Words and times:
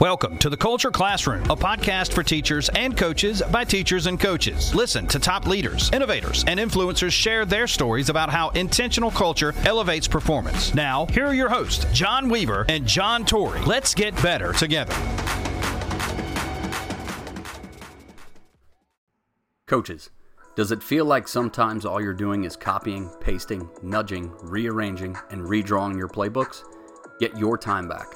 Welcome 0.00 0.38
to 0.38 0.48
the 0.48 0.56
Culture 0.56 0.92
Classroom, 0.92 1.42
a 1.50 1.56
podcast 1.56 2.12
for 2.12 2.22
teachers 2.22 2.68
and 2.68 2.96
coaches 2.96 3.42
by 3.50 3.64
teachers 3.64 4.06
and 4.06 4.20
coaches. 4.20 4.72
Listen 4.72 5.08
to 5.08 5.18
top 5.18 5.44
leaders, 5.44 5.90
innovators, 5.90 6.44
and 6.46 6.60
influencers 6.60 7.10
share 7.10 7.44
their 7.44 7.66
stories 7.66 8.08
about 8.08 8.30
how 8.30 8.50
intentional 8.50 9.10
culture 9.10 9.52
elevates 9.64 10.06
performance. 10.06 10.72
Now, 10.72 11.06
here 11.06 11.26
are 11.26 11.34
your 11.34 11.48
hosts, 11.48 11.84
John 11.92 12.28
Weaver 12.28 12.64
and 12.68 12.86
John 12.86 13.24
Torrey. 13.24 13.60
Let's 13.62 13.92
get 13.92 14.14
better 14.22 14.52
together. 14.52 14.94
Coaches, 19.66 20.10
does 20.54 20.70
it 20.70 20.80
feel 20.80 21.06
like 21.06 21.26
sometimes 21.26 21.84
all 21.84 22.00
you're 22.00 22.14
doing 22.14 22.44
is 22.44 22.54
copying, 22.54 23.10
pasting, 23.20 23.68
nudging, 23.82 24.32
rearranging, 24.44 25.16
and 25.30 25.42
redrawing 25.42 25.98
your 25.98 26.08
playbooks? 26.08 26.62
Get 27.18 27.36
your 27.36 27.58
time 27.58 27.88
back. 27.88 28.06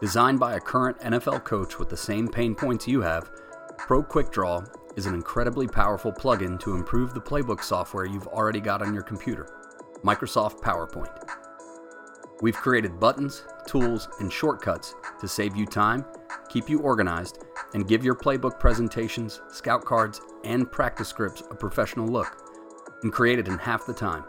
Designed 0.00 0.40
by 0.40 0.54
a 0.54 0.60
current 0.60 0.98
NFL 1.00 1.44
coach 1.44 1.78
with 1.78 1.90
the 1.90 1.96
same 1.96 2.26
pain 2.26 2.54
points 2.54 2.88
you 2.88 3.02
have, 3.02 3.30
Pro 3.76 4.02
Quick 4.02 4.30
Draw 4.30 4.64
is 4.96 5.04
an 5.04 5.12
incredibly 5.12 5.68
powerful 5.68 6.10
plugin 6.10 6.58
to 6.60 6.74
improve 6.74 7.12
the 7.12 7.20
playbook 7.20 7.62
software 7.62 8.06
you've 8.06 8.26
already 8.28 8.60
got 8.60 8.80
on 8.80 8.94
your 8.94 9.02
computer 9.02 9.46
Microsoft 10.02 10.60
PowerPoint. 10.60 11.12
We've 12.40 12.56
created 12.56 12.98
buttons, 12.98 13.44
tools, 13.66 14.08
and 14.20 14.32
shortcuts 14.32 14.94
to 15.20 15.28
save 15.28 15.54
you 15.54 15.66
time, 15.66 16.06
keep 16.48 16.70
you 16.70 16.80
organized, 16.80 17.44
and 17.74 17.86
give 17.86 18.02
your 18.02 18.14
playbook 18.14 18.58
presentations, 18.58 19.42
scout 19.52 19.84
cards, 19.84 20.22
and 20.44 20.72
practice 20.72 21.08
scripts 21.08 21.42
a 21.50 21.54
professional 21.54 22.08
look, 22.08 22.42
and 23.02 23.12
created 23.12 23.48
in 23.48 23.58
half 23.58 23.84
the 23.84 23.92
time. 23.92 24.24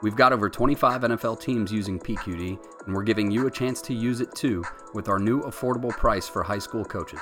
We've 0.00 0.14
got 0.14 0.32
over 0.32 0.48
25 0.48 1.00
NFL 1.00 1.40
teams 1.40 1.72
using 1.72 1.98
PQD, 1.98 2.56
and 2.86 2.94
we're 2.94 3.02
giving 3.02 3.32
you 3.32 3.48
a 3.48 3.50
chance 3.50 3.82
to 3.82 3.92
use 3.92 4.20
it 4.20 4.32
too 4.32 4.62
with 4.94 5.08
our 5.08 5.18
new 5.18 5.42
affordable 5.42 5.90
price 5.90 6.28
for 6.28 6.44
high 6.44 6.60
school 6.60 6.84
coaches. 6.84 7.18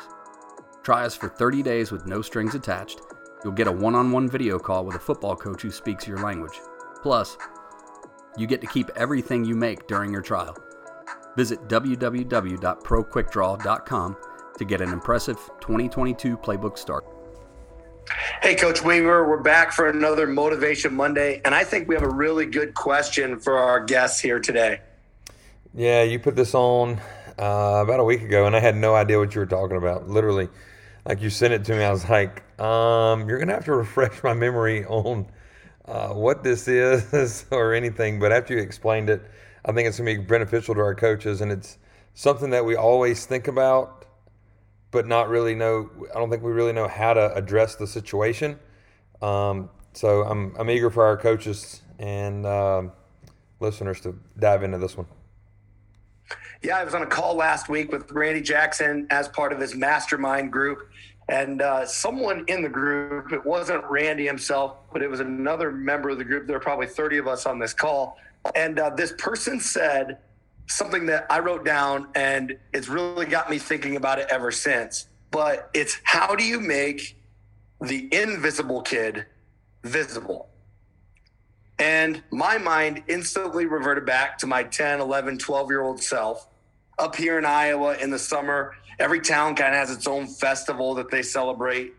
Try 0.83 1.07
us 1.07 1.17
for 1.17 1.31
30 1.31 1.63
days 1.63 1.91
with 1.91 2.05
no 2.07 2.21
strings 2.21 2.55
attached. 2.55 3.01
You'll 3.43 3.55
get 3.55 3.67
a 3.67 3.73
one 3.73 3.95
on 3.95 4.13
one 4.13 4.29
video 4.29 4.59
call 4.59 4.85
with 4.85 4.97
a 4.97 5.01
football 5.01 5.37
coach 5.37 5.63
who 5.63 5.71
speaks 5.71 6.07
your 6.07 6.19
language. 6.19 6.61
Plus, 7.03 7.39
you 8.37 8.47
get 8.47 8.61
to 8.61 8.67
keep 8.67 8.91
everything 8.95 9.43
you 9.43 9.55
make 9.55 9.87
during 9.87 10.13
your 10.13 10.21
trial. 10.21 10.55
Visit 11.35 11.67
www.proquickdraw.com 11.69 14.17
to 14.59 14.65
get 14.65 14.81
an 14.83 14.93
impressive 14.93 15.39
2022 15.61 16.37
playbook 16.37 16.77
start. 16.77 17.16
Hey, 18.47 18.55
Coach 18.55 18.81
Weaver, 18.85 19.29
we're 19.29 19.43
back 19.43 19.73
for 19.73 19.89
another 19.89 20.25
Motivation 20.29 20.95
Monday, 20.95 21.41
and 21.45 21.53
I 21.53 21.65
think 21.65 21.89
we 21.89 21.97
have 21.97 22.05
a 22.05 22.09
really 22.09 22.47
good 22.47 22.75
question 22.75 23.41
for 23.41 23.59
our 23.59 23.85
guests 23.85 24.21
here 24.21 24.39
today. 24.39 24.79
Yeah, 25.75 26.05
you 26.05 26.21
put 26.21 26.37
this 26.37 26.55
on 26.55 27.01
uh, 27.41 27.83
about 27.83 27.99
a 27.99 28.05
week 28.05 28.23
ago, 28.23 28.47
and 28.47 28.55
I 28.55 28.61
had 28.61 28.77
no 28.77 28.95
idea 28.95 29.19
what 29.19 29.35
you 29.35 29.41
were 29.41 29.47
talking 29.47 29.77
about. 29.77 30.09
Literally, 30.09 30.49
like 31.05 31.21
you 31.21 31.29
sent 31.29 31.55
it 31.55 31.65
to 31.65 31.75
me, 31.75 31.83
I 31.83 31.91
was 31.91 32.09
like, 32.09 32.45
um, 32.61 33.29
"You're 33.29 33.41
gonna 33.41 33.55
have 33.55 33.65
to 33.65 33.75
refresh 33.75 34.23
my 34.23 34.33
memory 34.33 34.85
on 34.85 35.27
uh, 35.87 36.11
what 36.11 36.45
this 36.45 36.69
is 36.69 37.47
or 37.51 37.75
anything." 37.75 38.21
But 38.21 38.31
after 38.31 38.55
you 38.55 38.61
explained 38.61 39.11
it, 39.11 39.29
I 39.65 39.73
think 39.73 39.89
it's 39.89 39.99
gonna 39.99 40.15
be 40.15 40.23
beneficial 40.23 40.77
to 40.77 40.83
our 40.83 40.95
coaches, 40.95 41.41
and 41.41 41.51
it's 41.51 41.79
something 42.15 42.51
that 42.51 42.65
we 42.65 42.77
always 42.77 43.27
think 43.27 43.49
about 43.49 43.96
but 44.91 45.07
not 45.07 45.29
really 45.29 45.55
know. 45.55 45.91
I 46.15 46.19
don't 46.19 46.31
think 46.31 46.43
we 46.43 46.53
really 46.53 46.73
know 46.73 46.89
how 46.89 47.15
to 47.15 47.35
address 47.35 47.75
the 47.77 47.87
situation. 47.87 48.59
Um, 49.23 49.71
so 49.93 50.23
I'm 50.25 50.55
I'm 50.59 50.71
eager 50.71 50.91
for 50.91 51.05
our 51.05 51.17
coaches 51.17 51.83
and 51.99 52.47
um, 52.47 52.93
listeners 53.61 54.01
to 54.03 54.19
dive 54.39 54.63
into 54.63 54.79
this 54.79 54.97
one. 54.97 55.07
Yeah, 56.63 56.79
I 56.79 56.85
was 56.85 56.95
on 56.95 57.03
a 57.03 57.07
call 57.07 57.35
last 57.37 57.69
week 57.69 57.93
with 57.93 58.11
Randy 58.11 58.41
Jackson 58.41 59.07
as 59.11 59.29
part 59.29 59.53
of 59.53 59.61
his 59.61 59.75
mastermind 59.75 60.53
group. 60.53 60.89
And 61.29 61.61
uh, 61.61 61.85
someone 61.87 62.45
in 62.47 62.63
the 62.63 62.69
group, 62.69 63.33
it 63.33 63.45
wasn't 63.45 63.85
Randy 63.85 64.27
himself, 64.27 64.77
but 64.93 65.03
it 65.03 65.11
was 65.11 65.21
another 65.21 65.73
member 65.73 66.11
of 66.11 66.19
the 66.19 66.25
group. 66.25 66.47
There 66.47 66.57
were 66.57 66.61
probably 66.61 66.87
30 66.87 67.19
of 67.19 67.29
us 67.29 67.47
on 67.47 67.59
this 67.59 67.75
call. 67.75 68.17
And 68.55 68.79
uh, 68.79 68.91
this 68.91 69.13
person 69.19 69.59
said, 69.61 70.19
something 70.67 71.07
that 71.07 71.27
I 71.31 71.39
wrote 71.39 71.65
down 71.65 72.09
and 72.15 72.59
it's 72.73 72.89
really 72.89 73.27
got 73.27 73.51
me 73.51 73.59
thinking 73.59 73.97
about 73.97 74.19
it 74.19 74.27
ever 74.31 74.51
since. 74.51 75.07
But 75.31 75.71
it's 75.75 76.01
how 76.05 76.35
do 76.35 76.45
you 76.45 76.61
make 76.61 77.17
the 77.81 78.09
invisible 78.13 78.83
kid 78.83 79.27
visible? 79.85 80.49
And 81.79 82.23
my 82.31 82.59
mind 82.59 83.03
instantly 83.07 83.67
reverted 83.67 84.07
back 84.07 84.39
to 84.39 84.47
my 84.47 84.63
10, 84.63 85.01
11, 85.01 85.39
12 85.39 85.71
year 85.71 85.83
old 85.83 86.03
self 86.03 86.49
up 86.99 87.15
here 87.15 87.39
in 87.39 87.45
Iowa 87.45 87.97
in 87.99 88.11
the 88.11 88.19
summer. 88.19 88.75
Every 88.99 89.21
town 89.21 89.55
kind 89.55 89.75
of 89.75 89.81
has 89.81 89.91
its 89.91 90.07
own 90.07 90.27
festival 90.27 90.95
that 90.95 91.11
they 91.11 91.23
celebrate. 91.23 91.93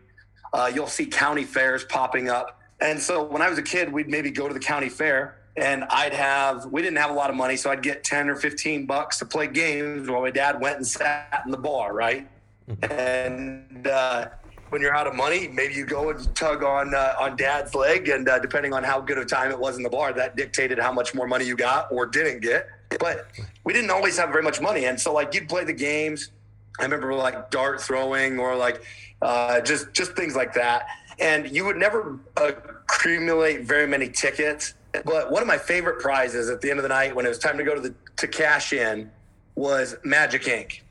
Uh, 0.52 0.70
you'll 0.74 0.88
see 0.88 1.06
county 1.06 1.44
fairs 1.44 1.84
popping 1.84 2.28
up. 2.28 2.60
And 2.80 2.98
so 2.98 3.22
when 3.22 3.42
I 3.42 3.48
was 3.48 3.58
a 3.58 3.62
kid, 3.62 3.92
we'd 3.92 4.08
maybe 4.08 4.30
go 4.30 4.48
to 4.48 4.54
the 4.54 4.60
county 4.60 4.88
fair 4.88 5.36
and 5.60 5.84
I'd 5.84 6.14
have 6.14 6.66
we 6.66 6.82
didn't 6.82 6.98
have 6.98 7.10
a 7.10 7.14
lot 7.14 7.30
of 7.30 7.36
money, 7.36 7.56
so 7.56 7.70
I'd 7.70 7.82
get 7.82 8.04
ten 8.04 8.28
or 8.28 8.36
fifteen 8.36 8.86
bucks 8.86 9.18
to 9.18 9.26
play 9.26 9.46
games 9.46 10.08
while 10.08 10.22
my 10.22 10.30
dad 10.30 10.60
went 10.60 10.76
and 10.76 10.86
sat 10.86 11.42
in 11.44 11.50
the 11.50 11.58
bar, 11.58 11.94
right? 11.94 12.28
Mm-hmm. 12.68 12.92
And 12.92 13.86
uh, 13.86 14.28
when 14.70 14.82
you're 14.82 14.94
out 14.94 15.06
of 15.06 15.14
money, 15.14 15.48
maybe 15.48 15.74
you 15.74 15.86
go 15.86 16.10
and 16.10 16.34
tug 16.34 16.62
on 16.62 16.94
uh, 16.94 17.14
on 17.18 17.36
dad's 17.36 17.74
leg, 17.74 18.08
and 18.08 18.28
uh, 18.28 18.38
depending 18.38 18.72
on 18.72 18.84
how 18.84 19.00
good 19.00 19.18
of 19.18 19.26
time 19.26 19.50
it 19.50 19.58
was 19.58 19.76
in 19.76 19.82
the 19.82 19.90
bar, 19.90 20.12
that 20.12 20.36
dictated 20.36 20.78
how 20.78 20.92
much 20.92 21.14
more 21.14 21.26
money 21.26 21.44
you 21.44 21.56
got 21.56 21.90
or 21.90 22.06
didn't 22.06 22.40
get. 22.40 22.68
But 23.00 23.28
we 23.64 23.72
didn't 23.72 23.90
always 23.90 24.18
have 24.18 24.30
very 24.30 24.42
much 24.42 24.60
money, 24.60 24.84
and 24.86 25.00
so 25.00 25.12
like 25.12 25.34
you'd 25.34 25.48
play 25.48 25.64
the 25.64 25.72
games. 25.72 26.30
I 26.78 26.84
remember 26.84 27.12
like 27.14 27.50
dart 27.50 27.80
throwing 27.80 28.38
or 28.38 28.54
like 28.54 28.82
uh, 29.20 29.60
just 29.60 29.92
just 29.92 30.12
things 30.12 30.36
like 30.36 30.54
that, 30.54 30.86
and 31.20 31.50
you 31.54 31.64
would 31.64 31.76
never 31.76 32.18
accumulate 32.36 33.62
very 33.62 33.86
many 33.86 34.08
tickets. 34.08 34.74
But 35.04 35.30
one 35.30 35.42
of 35.42 35.48
my 35.48 35.58
favorite 35.58 36.00
prizes 36.00 36.48
at 36.48 36.60
the 36.60 36.70
end 36.70 36.78
of 36.78 36.82
the 36.82 36.88
night 36.88 37.14
when 37.14 37.26
it 37.26 37.28
was 37.28 37.38
time 37.38 37.58
to 37.58 37.64
go 37.64 37.74
to 37.74 37.80
the 37.80 37.94
to 38.16 38.26
cash 38.26 38.72
in 38.72 39.10
was 39.54 39.96
Magic 40.04 40.48
Ink. 40.48 40.84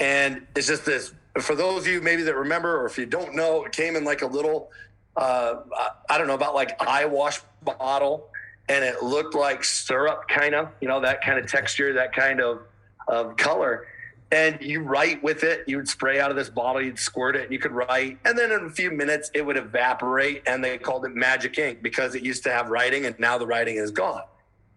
And 0.00 0.46
it's 0.56 0.66
just 0.66 0.84
this 0.84 1.12
for 1.40 1.54
those 1.54 1.82
of 1.82 1.86
you 1.86 2.00
maybe 2.00 2.22
that 2.22 2.34
remember 2.34 2.80
or 2.80 2.86
if 2.86 2.98
you 2.98 3.06
don't 3.06 3.34
know, 3.34 3.64
it 3.64 3.72
came 3.72 3.96
in 3.96 4.04
like 4.04 4.22
a 4.22 4.26
little 4.26 4.70
uh, 5.16 5.62
I 6.08 6.18
don't 6.18 6.26
know 6.26 6.34
about 6.34 6.54
like 6.54 6.80
eye 6.80 7.04
wash 7.04 7.40
bottle. 7.62 8.28
And 8.68 8.84
it 8.84 9.02
looked 9.02 9.34
like 9.34 9.64
syrup 9.64 10.28
kind 10.28 10.54
of, 10.54 10.68
you 10.80 10.88
know, 10.88 11.00
that 11.00 11.22
kind 11.22 11.38
of 11.38 11.46
texture, 11.50 11.94
that 11.94 12.14
kind 12.14 12.40
of 12.40 12.62
of 13.06 13.36
color 13.38 13.86
and 14.30 14.60
you 14.60 14.82
write 14.82 15.22
with 15.22 15.42
it. 15.42 15.64
You 15.66 15.76
would 15.78 15.88
spray 15.88 16.20
out 16.20 16.30
of 16.30 16.36
this 16.36 16.50
bottle, 16.50 16.82
you'd 16.82 16.98
squirt 16.98 17.36
it, 17.36 17.44
and 17.44 17.52
you 17.52 17.58
could 17.58 17.72
write. 17.72 18.18
And 18.24 18.36
then 18.36 18.52
in 18.52 18.64
a 18.66 18.70
few 18.70 18.90
minutes, 18.90 19.30
it 19.34 19.44
would 19.44 19.56
evaporate, 19.56 20.42
and 20.46 20.62
they 20.62 20.76
called 20.78 21.04
it 21.04 21.14
magic 21.14 21.58
ink 21.58 21.82
because 21.82 22.14
it 22.14 22.22
used 22.22 22.42
to 22.44 22.50
have 22.50 22.68
writing, 22.68 23.06
and 23.06 23.18
now 23.18 23.38
the 23.38 23.46
writing 23.46 23.76
is 23.76 23.90
gone. 23.90 24.24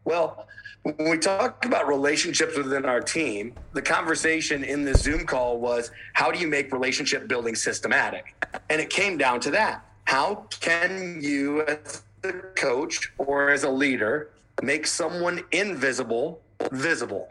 Well, 0.03 0.47
when 0.83 1.09
we 1.09 1.17
talk 1.17 1.63
about 1.65 1.87
relationships 1.87 2.57
within 2.57 2.85
our 2.85 3.01
team, 3.01 3.53
the 3.73 3.81
conversation 3.81 4.63
in 4.63 4.83
the 4.83 4.95
Zoom 4.95 5.25
call 5.25 5.59
was 5.59 5.91
how 6.13 6.31
do 6.31 6.39
you 6.39 6.47
make 6.47 6.71
relationship 6.71 7.27
building 7.27 7.55
systematic? 7.55 8.33
And 8.69 8.81
it 8.81 8.89
came 8.89 9.17
down 9.17 9.41
to 9.41 9.51
that. 9.51 9.85
How 10.05 10.47
can 10.49 11.19
you, 11.21 11.61
as 11.63 12.01
a 12.23 12.33
coach 12.55 13.11
or 13.19 13.51
as 13.51 13.63
a 13.63 13.69
leader, 13.69 14.31
make 14.63 14.87
someone 14.87 15.41
invisible 15.51 16.41
visible? 16.71 17.27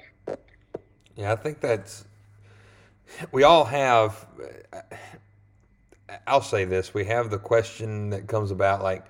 Yeah, 1.16 1.32
I 1.32 1.36
think 1.36 1.60
that's 1.60 2.04
we 3.32 3.42
all 3.42 3.64
have 3.64 4.26
uh, 4.72 4.80
I'll 6.26 6.42
say 6.42 6.64
this, 6.64 6.92
we 6.92 7.04
have 7.04 7.30
the 7.30 7.38
question 7.38 8.10
that 8.10 8.26
comes 8.26 8.50
about 8.50 8.82
like 8.82 9.04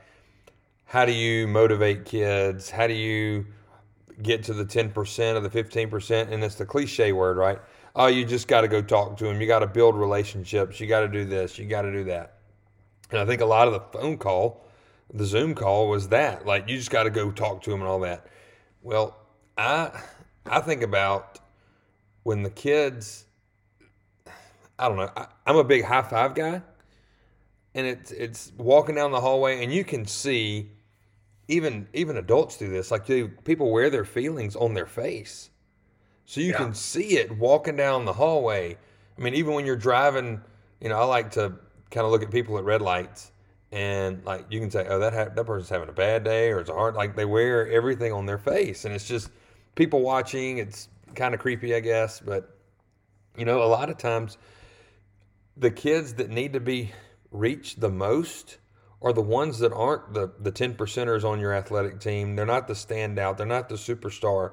how 0.85 1.05
do 1.05 1.13
you 1.13 1.47
motivate 1.47 2.05
kids? 2.05 2.69
How 2.69 2.89
do 2.89 2.95
you 2.95 3.47
get 4.23 4.43
to 4.45 4.53
the 4.53 4.65
10% 4.65 5.35
or 5.37 5.41
the 5.41 5.49
15%? 5.49 6.33
And 6.33 6.43
it's 6.43 6.57
the 6.57 6.67
cliche 6.67 7.13
word, 7.13 7.37
right? 7.37 7.61
Oh, 7.95 8.09
you 8.09 8.25
just 8.25 8.49
got 8.49 8.63
to 8.63 8.69
go 8.69 8.83
talk 8.83 9.17
to 9.19 9.25
them. 9.25 9.41
You 9.41 9.47
got 9.47 9.61
to 9.61 9.69
build 9.69 9.97
relationships. 9.97 10.81
You 10.81 10.89
got 10.89 11.01
to 11.03 11.09
do 11.09 11.25
this. 11.25 11.59
You 11.59 11.67
got 11.67 11.83
to 11.83 11.93
do 11.93 12.03
that. 12.05 12.39
And 13.13 13.21
I 13.21 13.25
think 13.25 13.41
a 13.41 13.47
lot 13.47 13.69
of 13.69 13.75
the 13.75 13.99
phone 13.99 14.19
call, 14.19 14.67
the 15.15 15.25
Zoom 15.25 15.55
call 15.55 15.89
was 15.89 16.09
that. 16.09 16.45
Like, 16.45 16.69
you 16.69 16.77
just 16.77 16.91
got 16.91 17.05
to 17.05 17.11
go 17.11 17.31
talk 17.31 17.63
to 17.63 17.71
them 17.71 17.81
and 17.81 17.89
all 17.89 18.01
that. 18.01 18.27
Well, 18.83 19.17
I 19.57 19.91
I 20.45 20.61
think 20.61 20.83
about 20.83 21.39
when 22.25 22.43
the 22.43 22.51
kids 22.51 23.27
I 24.81 24.89
don't 24.89 24.97
know. 24.97 25.11
I, 25.17 25.27
am 25.47 25.57
a 25.57 25.65
big 25.65 25.85
high 25.85 26.03
five 26.03 26.35
guy, 26.35 26.63
and 27.75 27.87
it's 27.87 28.11
it's 28.11 28.53
walking 28.57 28.95
down 28.95 29.13
the 29.13 29.21
hallway, 29.21 29.63
and 29.63 29.73
you 29.73 29.85
can 29.85 30.07
see 30.07 30.71
even 31.49 31.87
even 31.93 32.17
adults 32.17 32.57
do 32.57 32.69
this. 32.69 32.91
Like 32.91 33.07
they, 33.07 33.25
people 33.25 33.71
wear 33.71 33.91
their 33.91 34.05
feelings 34.05 34.57
on 34.57 34.75
their 34.75 34.87
face, 34.87 35.51
so 36.25 36.41
you 36.41 36.53
yeah. 36.53 36.57
can 36.57 36.75
see 36.75 37.19
it 37.19 37.37
walking 37.37 37.77
down 37.77 38.05
the 38.07 38.13
hallway. 38.13 38.77
I 39.19 39.21
mean, 39.21 39.35
even 39.35 39.53
when 39.55 39.67
you're 39.67 39.77
driving, 39.77 40.41
you 40.81 40.89
know, 40.89 40.97
I 40.97 41.05
like 41.05 41.31
to 41.33 41.53
kind 41.91 42.07
of 42.07 42.11
look 42.11 42.23
at 42.23 42.31
people 42.31 42.57
at 42.57 42.65
red 42.65 42.81
lights, 42.81 43.33
and 43.73 44.25
like 44.25 44.47
you 44.51 44.61
can 44.61 44.71
say, 44.71 44.87
oh, 44.89 44.99
that 44.99 45.13
ha- 45.13 45.35
that 45.35 45.45
person's 45.45 45.69
having 45.69 45.89
a 45.91 45.93
bad 45.93 46.25
day, 46.25 46.51
or 46.51 46.61
it's 46.61 46.71
a 46.71 46.75
hard. 46.75 46.95
Like 46.95 47.17
they 47.17 47.27
wear 47.27 47.69
everything 47.71 48.13
on 48.13 48.27
their 48.27 48.39
face, 48.39 48.87
and 48.87 48.95
it's 48.95 49.07
just 49.07 49.31
people 49.75 50.01
watching. 50.01 50.59
It's 50.59 50.89
kind 51.15 51.35
of 51.35 51.41
creepy, 51.41 51.75
I 51.75 51.81
guess, 51.81 52.21
but 52.21 52.57
You 53.37 53.45
know, 53.45 53.63
a 53.63 53.67
lot 53.67 53.91
of 53.91 53.99
times 53.99 54.39
the 55.57 55.71
kids 55.71 56.15
that 56.15 56.31
need 56.31 56.53
to 56.53 56.61
be 56.61 56.93
reached 57.31 57.81
the 57.81 57.91
most 57.91 58.59
are 59.03 59.13
the 59.13 59.23
ones 59.23 59.59
that 59.61 59.73
aren't 59.73 60.13
the 60.15 60.33
the 60.39 60.51
10 60.51 60.75
percenters 60.75 61.25
on 61.25 61.41
your 61.41 61.55
athletic 61.55 62.01
team. 62.01 62.37
They're 62.37 62.47
not 62.47 62.69
the 62.69 62.75
standout, 62.75 63.37
they're 63.37 63.47
not 63.47 63.69
the 63.69 63.77
superstar, 63.77 64.53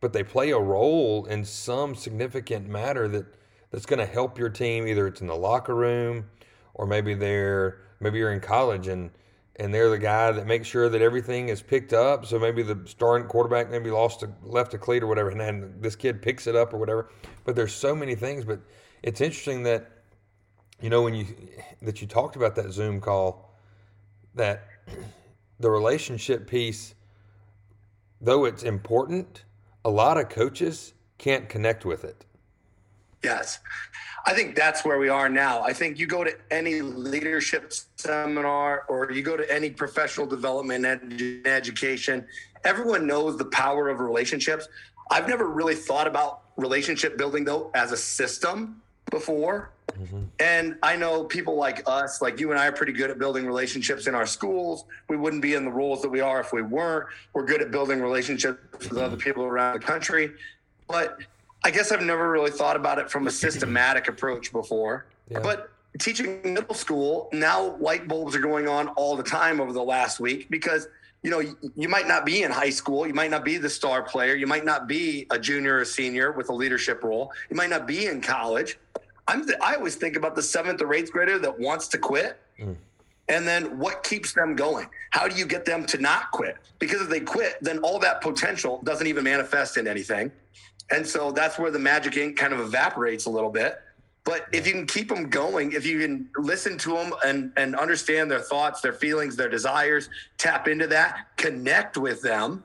but 0.00 0.12
they 0.12 0.22
play 0.22 0.50
a 0.50 0.58
role 0.58 1.24
in 1.26 1.44
some 1.44 1.94
significant 1.94 2.68
matter 2.68 3.08
that 3.08 3.26
that's 3.70 3.86
going 3.86 3.98
to 3.98 4.06
help 4.06 4.38
your 4.38 4.50
team 4.50 4.86
either 4.86 5.06
it's 5.06 5.20
in 5.20 5.26
the 5.26 5.34
locker 5.34 5.74
room 5.74 6.26
or 6.74 6.86
maybe 6.86 7.14
they're 7.14 7.80
maybe 8.00 8.18
you're 8.18 8.32
in 8.32 8.40
college 8.40 8.86
and 8.86 9.10
and 9.56 9.72
they're 9.72 9.90
the 9.90 9.98
guy 9.98 10.32
that 10.32 10.46
makes 10.46 10.66
sure 10.66 10.88
that 10.88 11.02
everything 11.02 11.48
is 11.48 11.60
picked 11.60 11.92
up. 11.92 12.24
So 12.24 12.38
maybe 12.38 12.62
the 12.62 12.80
starting 12.86 13.28
quarterback 13.28 13.70
maybe 13.70 13.90
lost 13.90 14.22
a 14.22 14.30
left 14.42 14.72
a 14.74 14.78
cleat 14.78 15.02
or 15.02 15.06
whatever, 15.06 15.30
and 15.30 15.40
then 15.40 15.74
this 15.80 15.94
kid 15.94 16.22
picks 16.22 16.46
it 16.46 16.56
up 16.56 16.72
or 16.72 16.78
whatever. 16.78 17.10
But 17.44 17.54
there's 17.54 17.74
so 17.74 17.94
many 17.94 18.14
things. 18.14 18.44
But 18.44 18.60
it's 19.02 19.20
interesting 19.20 19.62
that 19.64 19.90
you 20.82 20.90
know 20.90 21.02
when 21.02 21.14
you 21.14 21.26
that 21.80 22.02
you 22.02 22.06
talked 22.06 22.36
about 22.36 22.56
that 22.56 22.72
Zoom 22.72 23.00
call 23.00 23.54
that 24.34 24.68
the 25.60 25.70
relationship 25.70 26.46
piece, 26.46 26.94
though 28.20 28.44
it's 28.44 28.64
important, 28.64 29.44
a 29.84 29.90
lot 29.90 30.18
of 30.18 30.28
coaches 30.28 30.92
can't 31.18 31.48
connect 31.48 31.84
with 31.84 32.04
it. 32.04 32.26
Yes. 33.22 33.60
I 34.26 34.34
think 34.34 34.54
that's 34.54 34.84
where 34.84 34.98
we 34.98 35.08
are 35.08 35.28
now. 35.28 35.62
I 35.62 35.72
think 35.72 35.98
you 35.98 36.06
go 36.06 36.24
to 36.24 36.32
any 36.50 36.80
leadership 36.80 37.72
seminar 37.96 38.84
or 38.88 39.10
you 39.10 39.22
go 39.22 39.36
to 39.36 39.52
any 39.52 39.70
professional 39.70 40.26
development 40.26 40.84
ed- 40.84 41.42
education, 41.44 42.26
everyone 42.64 43.06
knows 43.06 43.36
the 43.36 43.44
power 43.46 43.88
of 43.88 44.00
relationships. 44.00 44.68
I've 45.10 45.28
never 45.28 45.48
really 45.48 45.74
thought 45.74 46.06
about 46.06 46.42
relationship 46.56 47.16
building 47.16 47.44
though 47.44 47.70
as 47.74 47.92
a 47.92 47.96
system 47.96 48.82
before. 49.12 49.70
Mm-hmm. 49.92 50.22
And 50.40 50.76
I 50.82 50.96
know 50.96 51.22
people 51.22 51.54
like 51.54 51.82
us, 51.86 52.20
like 52.20 52.40
you 52.40 52.50
and 52.50 52.58
I, 52.58 52.66
are 52.66 52.72
pretty 52.72 52.92
good 52.92 53.10
at 53.10 53.18
building 53.18 53.46
relationships 53.46 54.08
in 54.08 54.14
our 54.16 54.26
schools. 54.26 54.84
We 55.08 55.16
wouldn't 55.16 55.42
be 55.42 55.54
in 55.54 55.64
the 55.64 55.70
roles 55.70 56.02
that 56.02 56.08
we 56.08 56.20
are 56.20 56.40
if 56.40 56.52
we 56.52 56.62
weren't. 56.62 57.06
We're 57.32 57.44
good 57.44 57.62
at 57.62 57.70
building 57.70 58.00
relationships 58.00 58.88
with 58.88 58.98
other 58.98 59.16
people 59.16 59.44
around 59.44 59.74
the 59.74 59.86
country. 59.86 60.32
But 60.88 61.18
I 61.62 61.70
guess 61.70 61.92
I've 61.92 62.02
never 62.02 62.30
really 62.30 62.50
thought 62.50 62.74
about 62.74 62.98
it 62.98 63.10
from 63.10 63.28
a 63.28 63.30
systematic 63.30 64.08
approach 64.08 64.50
before. 64.50 65.06
Yeah. 65.30 65.40
But 65.40 65.70
teaching 66.00 66.40
middle 66.42 66.74
school, 66.74 67.28
now 67.32 67.76
light 67.76 68.08
bulbs 68.08 68.34
are 68.34 68.40
going 68.40 68.66
on 68.66 68.88
all 68.88 69.14
the 69.14 69.22
time 69.22 69.60
over 69.60 69.72
the 69.72 69.82
last 69.82 70.18
week 70.18 70.48
because 70.50 70.88
you 71.22 71.30
know 71.30 71.40
you 71.76 71.88
might 71.88 72.08
not 72.08 72.26
be 72.26 72.42
in 72.42 72.50
high 72.50 72.70
school 72.70 73.06
you 73.06 73.14
might 73.14 73.30
not 73.30 73.44
be 73.44 73.56
the 73.56 73.70
star 73.70 74.02
player 74.02 74.34
you 74.34 74.46
might 74.46 74.64
not 74.64 74.88
be 74.88 75.24
a 75.30 75.38
junior 75.38 75.78
or 75.78 75.84
senior 75.84 76.32
with 76.32 76.48
a 76.48 76.52
leadership 76.52 77.04
role 77.04 77.32
you 77.48 77.54
might 77.54 77.70
not 77.70 77.86
be 77.86 78.06
in 78.06 78.20
college 78.20 78.76
i'm 79.28 79.46
th- 79.46 79.58
i 79.62 79.74
always 79.74 79.96
think 79.96 80.16
about 80.16 80.34
the 80.34 80.42
seventh 80.42 80.80
or 80.82 80.92
eighth 80.94 81.12
grader 81.12 81.38
that 81.38 81.58
wants 81.58 81.88
to 81.88 81.98
quit 81.98 82.40
mm. 82.58 82.76
and 83.28 83.46
then 83.46 83.78
what 83.78 84.02
keeps 84.02 84.32
them 84.32 84.54
going 84.54 84.86
how 85.10 85.28
do 85.28 85.36
you 85.36 85.46
get 85.46 85.64
them 85.64 85.84
to 85.84 85.98
not 85.98 86.30
quit 86.30 86.56
because 86.78 87.00
if 87.00 87.08
they 87.08 87.20
quit 87.20 87.56
then 87.60 87.78
all 87.78 87.98
that 87.98 88.20
potential 88.20 88.80
doesn't 88.84 89.06
even 89.06 89.24
manifest 89.24 89.76
in 89.76 89.86
anything 89.86 90.30
and 90.92 91.06
so 91.06 91.32
that's 91.32 91.58
where 91.58 91.70
the 91.70 91.78
magic 91.78 92.16
ink 92.16 92.36
kind 92.36 92.52
of 92.52 92.60
evaporates 92.60 93.24
a 93.24 93.30
little 93.30 93.50
bit. 93.50 93.80
But 94.24 94.46
if 94.52 94.66
you 94.66 94.72
can 94.72 94.86
keep 94.86 95.08
them 95.08 95.30
going, 95.30 95.72
if 95.72 95.84
you 95.84 95.98
can 96.00 96.28
listen 96.36 96.78
to 96.78 96.90
them 96.90 97.12
and, 97.24 97.52
and 97.56 97.74
understand 97.74 98.30
their 98.30 98.40
thoughts, 98.40 98.80
their 98.80 98.92
feelings, 98.92 99.34
their 99.34 99.48
desires, 99.48 100.10
tap 100.38 100.68
into 100.68 100.86
that, 100.88 101.26
connect 101.36 101.96
with 101.96 102.22
them, 102.22 102.62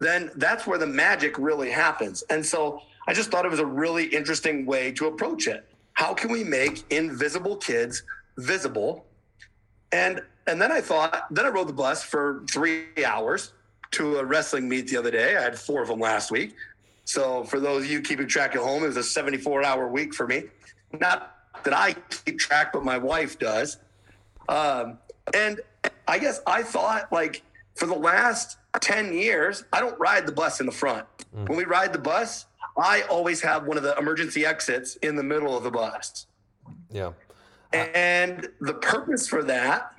then 0.00 0.30
that's 0.36 0.66
where 0.66 0.78
the 0.78 0.86
magic 0.86 1.38
really 1.38 1.70
happens. 1.70 2.22
And 2.28 2.44
so 2.44 2.82
I 3.06 3.14
just 3.14 3.30
thought 3.30 3.46
it 3.46 3.50
was 3.50 3.60
a 3.60 3.66
really 3.66 4.04
interesting 4.06 4.66
way 4.66 4.92
to 4.92 5.06
approach 5.06 5.46
it. 5.46 5.64
How 5.94 6.12
can 6.12 6.30
we 6.30 6.44
make 6.44 6.84
invisible 6.90 7.56
kids 7.56 8.02
visible? 8.36 9.06
And 9.92 10.20
and 10.46 10.60
then 10.60 10.70
I 10.70 10.80
thought, 10.80 11.26
then 11.30 11.46
I 11.46 11.48
rode 11.48 11.68
the 11.68 11.72
bus 11.72 12.02
for 12.02 12.44
three 12.50 12.84
hours 13.04 13.52
to 13.92 14.18
a 14.18 14.24
wrestling 14.24 14.68
meet 14.68 14.88
the 14.88 14.96
other 14.98 15.10
day. 15.10 15.36
I 15.36 15.42
had 15.42 15.58
four 15.58 15.80
of 15.80 15.88
them 15.88 16.00
last 16.00 16.30
week. 16.30 16.54
So 17.04 17.44
for 17.44 17.60
those 17.60 17.84
of 17.84 17.90
you 17.90 18.02
keeping 18.02 18.26
track 18.26 18.54
at 18.54 18.60
home, 18.60 18.82
it 18.82 18.88
was 18.88 18.96
a 18.96 19.02
74 19.02 19.64
hour 19.64 19.88
week 19.88 20.12
for 20.12 20.26
me. 20.26 20.44
Not 20.92 21.34
that 21.64 21.72
I 21.72 21.94
keep 22.24 22.38
track, 22.38 22.72
but 22.72 22.84
my 22.84 22.98
wife 22.98 23.38
does. 23.38 23.78
Um, 24.48 24.98
and 25.34 25.60
I 26.06 26.18
guess 26.18 26.40
I 26.46 26.62
thought 26.62 27.10
like 27.10 27.42
for 27.74 27.86
the 27.86 27.94
last 27.94 28.58
10 28.80 29.12
years, 29.12 29.64
I 29.72 29.80
don't 29.80 29.98
ride 29.98 30.26
the 30.26 30.32
bus 30.32 30.60
in 30.60 30.66
the 30.66 30.72
front. 30.72 31.06
Mm. 31.34 31.48
When 31.48 31.58
we 31.58 31.64
ride 31.64 31.92
the 31.92 31.98
bus, 31.98 32.46
I 32.76 33.02
always 33.02 33.40
have 33.42 33.66
one 33.66 33.76
of 33.76 33.82
the 33.82 33.96
emergency 33.96 34.44
exits 34.44 34.96
in 34.96 35.16
the 35.16 35.22
middle 35.22 35.56
of 35.56 35.62
the 35.62 35.70
bus. 35.70 36.26
Yeah. 36.90 37.12
And 37.72 38.48
the 38.60 38.74
purpose 38.74 39.28
for 39.28 39.42
that 39.44 39.92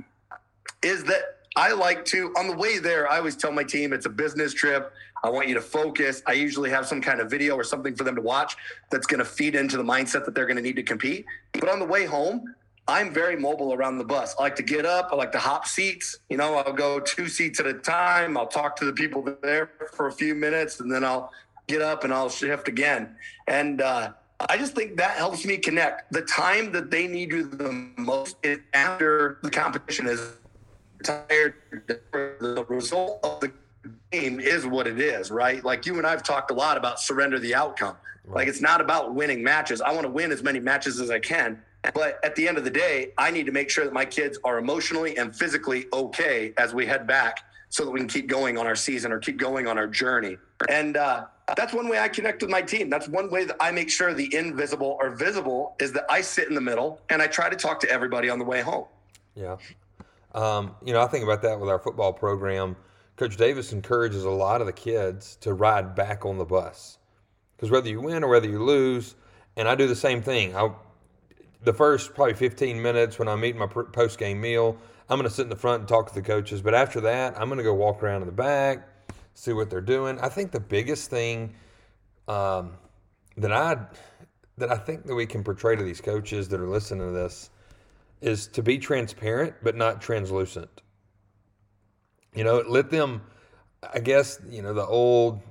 is 0.81 1.03
that 1.05 1.21
I 1.57 1.71
like 1.71 2.03
to, 2.05 2.33
on 2.37 2.47
the 2.47 2.55
way 2.55 2.79
there, 2.79 3.09
I 3.09 3.17
always 3.17 3.35
tell 3.35 3.51
my 3.51 3.63
team 3.63 3.93
it's 3.93 4.05
a 4.05 4.09
business 4.09 4.53
trip. 4.53 4.91
I 5.23 5.29
want 5.29 5.47
you 5.47 5.53
to 5.55 5.61
focus. 5.61 6.21
I 6.27 6.33
usually 6.33 6.69
have 6.69 6.85
some 6.85 7.01
kind 7.01 7.19
of 7.19 7.29
video 7.29 7.55
or 7.55 7.63
something 7.63 7.95
for 7.95 8.03
them 8.03 8.15
to 8.15 8.21
watch 8.21 8.55
that's 8.91 9.07
going 9.07 9.19
to 9.19 9.25
feed 9.25 9.55
into 9.55 9.77
the 9.77 9.83
mindset 9.83 10.25
that 10.25 10.35
they're 10.35 10.45
going 10.45 10.57
to 10.57 10.61
need 10.61 10.75
to 10.75 10.83
compete. 10.83 11.25
But 11.53 11.69
on 11.69 11.79
the 11.79 11.85
way 11.85 12.05
home, 12.05 12.53
I'm 12.87 13.11
very 13.11 13.35
mobile 13.35 13.73
around 13.73 13.97
the 13.97 14.03
bus. 14.03 14.35
I 14.37 14.43
like 14.43 14.55
to 14.57 14.63
get 14.63 14.85
up. 14.85 15.09
I 15.11 15.15
like 15.15 15.31
to 15.31 15.39
hop 15.39 15.65
seats. 15.65 16.19
You 16.29 16.37
know, 16.37 16.55
I'll 16.55 16.73
go 16.73 16.99
two 16.99 17.27
seats 17.27 17.59
at 17.59 17.65
a 17.65 17.73
time. 17.73 18.37
I'll 18.37 18.47
talk 18.47 18.75
to 18.77 18.85
the 18.85 18.93
people 18.93 19.25
there 19.41 19.71
for 19.93 20.07
a 20.07 20.11
few 20.11 20.35
minutes 20.35 20.79
and 20.79 20.91
then 20.91 21.03
I'll 21.03 21.31
get 21.67 21.81
up 21.81 22.03
and 22.03 22.13
I'll 22.13 22.29
shift 22.29 22.67
again. 22.67 23.15
And, 23.47 23.81
uh, 23.81 24.13
I 24.49 24.57
just 24.57 24.75
think 24.75 24.97
that 24.97 25.17
helps 25.17 25.45
me 25.45 25.57
connect. 25.57 26.11
The 26.11 26.21
time 26.21 26.71
that 26.73 26.91
they 26.91 27.07
need 27.07 27.31
you 27.31 27.43
the 27.43 27.89
most 27.97 28.35
is 28.43 28.59
after 28.73 29.39
the 29.41 29.49
competition 29.49 30.07
is 30.07 30.33
tired. 31.03 31.55
The 31.87 32.65
result 32.67 33.19
of 33.23 33.39
the 33.39 33.53
game 34.11 34.39
is 34.39 34.65
what 34.65 34.87
it 34.87 34.99
is, 34.99 35.31
right? 35.31 35.63
Like 35.63 35.85
you 35.85 35.97
and 35.97 36.05
I've 36.05 36.23
talked 36.23 36.51
a 36.51 36.53
lot 36.53 36.77
about 36.77 36.99
surrender 36.99 37.39
the 37.39 37.55
outcome. 37.55 37.95
Right. 38.25 38.35
Like 38.35 38.47
it's 38.47 38.61
not 38.61 38.81
about 38.81 39.13
winning 39.13 39.43
matches. 39.43 39.81
I 39.81 39.91
want 39.91 40.03
to 40.03 40.09
win 40.09 40.31
as 40.31 40.43
many 40.43 40.59
matches 40.59 40.99
as 40.99 41.09
I 41.09 41.19
can. 41.19 41.61
But 41.93 42.19
at 42.25 42.35
the 42.35 42.47
end 42.47 42.57
of 42.57 42.63
the 42.63 42.71
day, 42.71 43.13
I 43.17 43.29
need 43.29 43.45
to 43.45 43.51
make 43.51 43.69
sure 43.69 43.85
that 43.85 43.93
my 43.93 44.05
kids 44.05 44.39
are 44.43 44.57
emotionally 44.57 45.17
and 45.17 45.35
physically 45.35 45.85
okay 45.93 46.53
as 46.57 46.73
we 46.73 46.85
head 46.85 47.05
back 47.05 47.41
so 47.69 47.85
that 47.85 47.91
we 47.91 47.99
can 47.99 48.09
keep 48.09 48.27
going 48.27 48.57
on 48.57 48.65
our 48.65 48.75
season 48.75 49.11
or 49.11 49.19
keep 49.19 49.37
going 49.37 49.67
on 49.67 49.77
our 49.77 49.87
journey. 49.87 50.37
And 50.67 50.97
uh, 50.97 51.25
that's 51.55 51.73
one 51.73 51.87
way 51.87 51.99
I 51.99 52.07
connect 52.07 52.41
with 52.41 52.49
my 52.49 52.61
team. 52.61 52.89
That's 52.89 53.07
one 53.07 53.29
way 53.29 53.45
that 53.45 53.57
I 53.59 53.71
make 53.71 53.89
sure 53.89 54.13
the 54.13 54.33
invisible 54.35 54.97
are 55.01 55.11
visible 55.11 55.75
is 55.79 55.91
that 55.93 56.05
I 56.09 56.21
sit 56.21 56.47
in 56.47 56.55
the 56.55 56.61
middle 56.61 57.01
and 57.09 57.21
I 57.21 57.27
try 57.27 57.49
to 57.49 57.55
talk 57.55 57.79
to 57.81 57.89
everybody 57.89 58.29
on 58.29 58.39
the 58.39 58.45
way 58.45 58.61
home. 58.61 58.85
Yeah. 59.35 59.57
Um, 60.33 60.75
you 60.83 60.93
know, 60.93 61.01
I 61.01 61.07
think 61.07 61.23
about 61.23 61.41
that 61.43 61.59
with 61.59 61.69
our 61.69 61.79
football 61.79 62.13
program. 62.13 62.75
Coach 63.15 63.37
Davis 63.37 63.71
encourages 63.71 64.23
a 64.23 64.29
lot 64.29 64.59
of 64.59 64.67
the 64.67 64.73
kids 64.73 65.37
to 65.37 65.53
ride 65.53 65.95
back 65.95 66.25
on 66.25 66.37
the 66.37 66.45
bus 66.45 66.97
because 67.55 67.71
whether 67.71 67.89
you 67.89 68.01
win 68.01 68.23
or 68.23 68.27
whether 68.27 68.47
you 68.47 68.61
lose, 68.61 69.15
and 69.55 69.67
I 69.67 69.75
do 69.75 69.87
the 69.87 69.95
same 69.95 70.21
thing. 70.21 70.55
I, 70.55 70.69
the 71.63 71.73
first 71.73 72.13
probably 72.13 72.33
15 72.33 72.81
minutes 72.81 73.17
when 73.17 73.27
I'm 73.27 73.43
eating 73.45 73.59
my 73.59 73.67
post 73.67 74.19
game 74.19 74.41
meal, 74.41 74.77
I'm 75.09 75.17
going 75.17 75.29
to 75.29 75.33
sit 75.33 75.43
in 75.43 75.49
the 75.49 75.55
front 75.55 75.81
and 75.81 75.87
talk 75.87 76.07
to 76.09 76.13
the 76.13 76.21
coaches. 76.21 76.61
But 76.61 76.73
after 76.73 76.99
that, 77.01 77.39
I'm 77.39 77.47
going 77.47 77.57
to 77.57 77.63
go 77.63 77.73
walk 77.73 78.03
around 78.03 78.21
in 78.21 78.27
the 78.27 78.33
back, 78.33 78.87
see 79.35 79.53
what 79.53 79.69
they're 79.69 79.81
doing. 79.81 80.19
I 80.19 80.29
think 80.29 80.51
the 80.51 80.59
biggest 80.59 81.11
thing 81.11 81.53
um, 82.27 82.73
that 83.37 83.51
I 83.51 83.77
that 84.57 84.71
I 84.71 84.77
think 84.77 85.05
that 85.05 85.13
we 85.13 85.25
can 85.25 85.43
portray 85.43 85.75
to 85.75 85.83
these 85.83 86.01
coaches 86.01 86.47
that 86.49 86.59
are 86.59 86.67
listening 86.67 87.05
to 87.05 87.13
this 87.13 87.49
is 88.21 88.47
to 88.47 88.63
be 88.63 88.77
transparent 88.77 89.53
but 89.61 89.75
not 89.75 90.01
translucent. 90.01 90.81
You 92.33 92.45
know, 92.45 92.63
let 92.67 92.89
them, 92.89 93.21
I 93.93 93.99
guess, 93.99 94.39
you 94.49 94.61
know, 94.61 94.73
the 94.73 94.85
old 94.85 95.41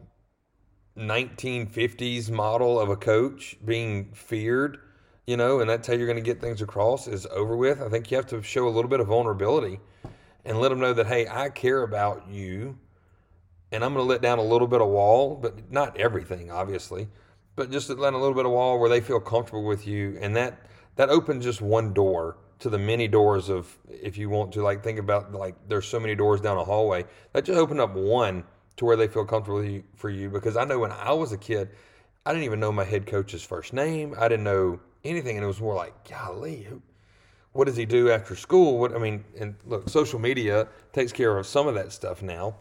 1950s 0.96 2.30
model 2.30 2.80
of 2.80 2.88
a 2.88 2.96
coach 2.96 3.56
being 3.64 4.12
feared, 4.14 4.78
you 5.26 5.36
know, 5.36 5.60
and 5.60 5.68
that's 5.68 5.86
how 5.86 5.94
you're 5.94 6.06
going 6.06 6.16
to 6.16 6.22
get 6.22 6.40
things 6.40 6.62
across 6.62 7.06
is 7.06 7.26
over 7.26 7.56
with. 7.56 7.82
I 7.82 7.88
think 7.90 8.10
you 8.10 8.16
have 8.16 8.26
to 8.28 8.42
show 8.42 8.66
a 8.66 8.70
little 8.70 8.88
bit 8.88 9.00
of 9.00 9.08
vulnerability 9.08 9.80
and 10.46 10.58
let 10.58 10.70
them 10.70 10.80
know 10.80 10.94
that, 10.94 11.06
hey, 11.06 11.26
I 11.28 11.50
care 11.50 11.82
about 11.82 12.28
you 12.28 12.78
and 13.72 13.84
I'm 13.84 13.94
going 13.94 14.04
to 14.04 14.08
let 14.08 14.22
down 14.22 14.38
a 14.38 14.42
little 14.42 14.68
bit 14.68 14.80
of 14.80 14.88
wall, 14.88 15.36
but 15.40 15.70
not 15.70 15.96
everything, 15.96 16.50
obviously, 16.50 17.08
but 17.56 17.70
just 17.70 17.88
let 17.90 18.12
a 18.12 18.18
little 18.18 18.34
bit 18.34 18.46
of 18.46 18.52
wall 18.52 18.78
where 18.78 18.88
they 18.88 19.00
feel 19.00 19.20
comfortable 19.20 19.64
with 19.64 19.86
you. 19.86 20.16
And 20.20 20.36
that, 20.36 20.60
that 20.96 21.10
opens 21.10 21.44
just 21.44 21.60
one 21.60 21.92
door 21.92 22.36
to 22.60 22.70
the 22.70 22.78
many 22.78 23.08
doors 23.08 23.48
of 23.48 23.76
if 23.88 24.16
you 24.16 24.30
want 24.30 24.52
to 24.52 24.62
like 24.62 24.82
think 24.82 24.98
about 24.98 25.32
like 25.32 25.54
there's 25.68 25.86
so 25.86 26.00
many 26.00 26.14
doors 26.14 26.40
down 26.40 26.56
a 26.56 26.64
hallway 26.64 27.04
that 27.32 27.44
just 27.44 27.58
open 27.58 27.80
up 27.80 27.94
one 27.94 28.44
to 28.76 28.84
where 28.84 28.96
they 28.96 29.08
feel 29.08 29.24
comfortable 29.24 29.82
for 29.96 30.10
you 30.10 30.30
because 30.30 30.56
I 30.56 30.64
know 30.64 30.78
when 30.78 30.92
I 30.92 31.12
was 31.12 31.32
a 31.32 31.38
kid 31.38 31.70
I 32.24 32.32
didn't 32.32 32.44
even 32.44 32.60
know 32.60 32.72
my 32.72 32.84
head 32.84 33.06
coach's 33.06 33.42
first 33.42 33.72
name 33.72 34.14
I 34.18 34.28
didn't 34.28 34.44
know 34.44 34.80
anything 35.04 35.36
and 35.36 35.44
it 35.44 35.46
was 35.46 35.60
more 35.60 35.74
like 35.74 36.08
golly 36.08 36.66
what 37.52 37.66
does 37.66 37.76
he 37.76 37.84
do 37.84 38.10
after 38.10 38.34
school 38.34 38.78
what 38.78 38.94
I 38.94 38.98
mean 38.98 39.24
and 39.38 39.56
look 39.66 39.88
social 39.88 40.18
media 40.18 40.68
takes 40.92 41.12
care 41.12 41.36
of 41.36 41.46
some 41.46 41.66
of 41.66 41.74
that 41.74 41.92
stuff 41.92 42.22
now 42.22 42.56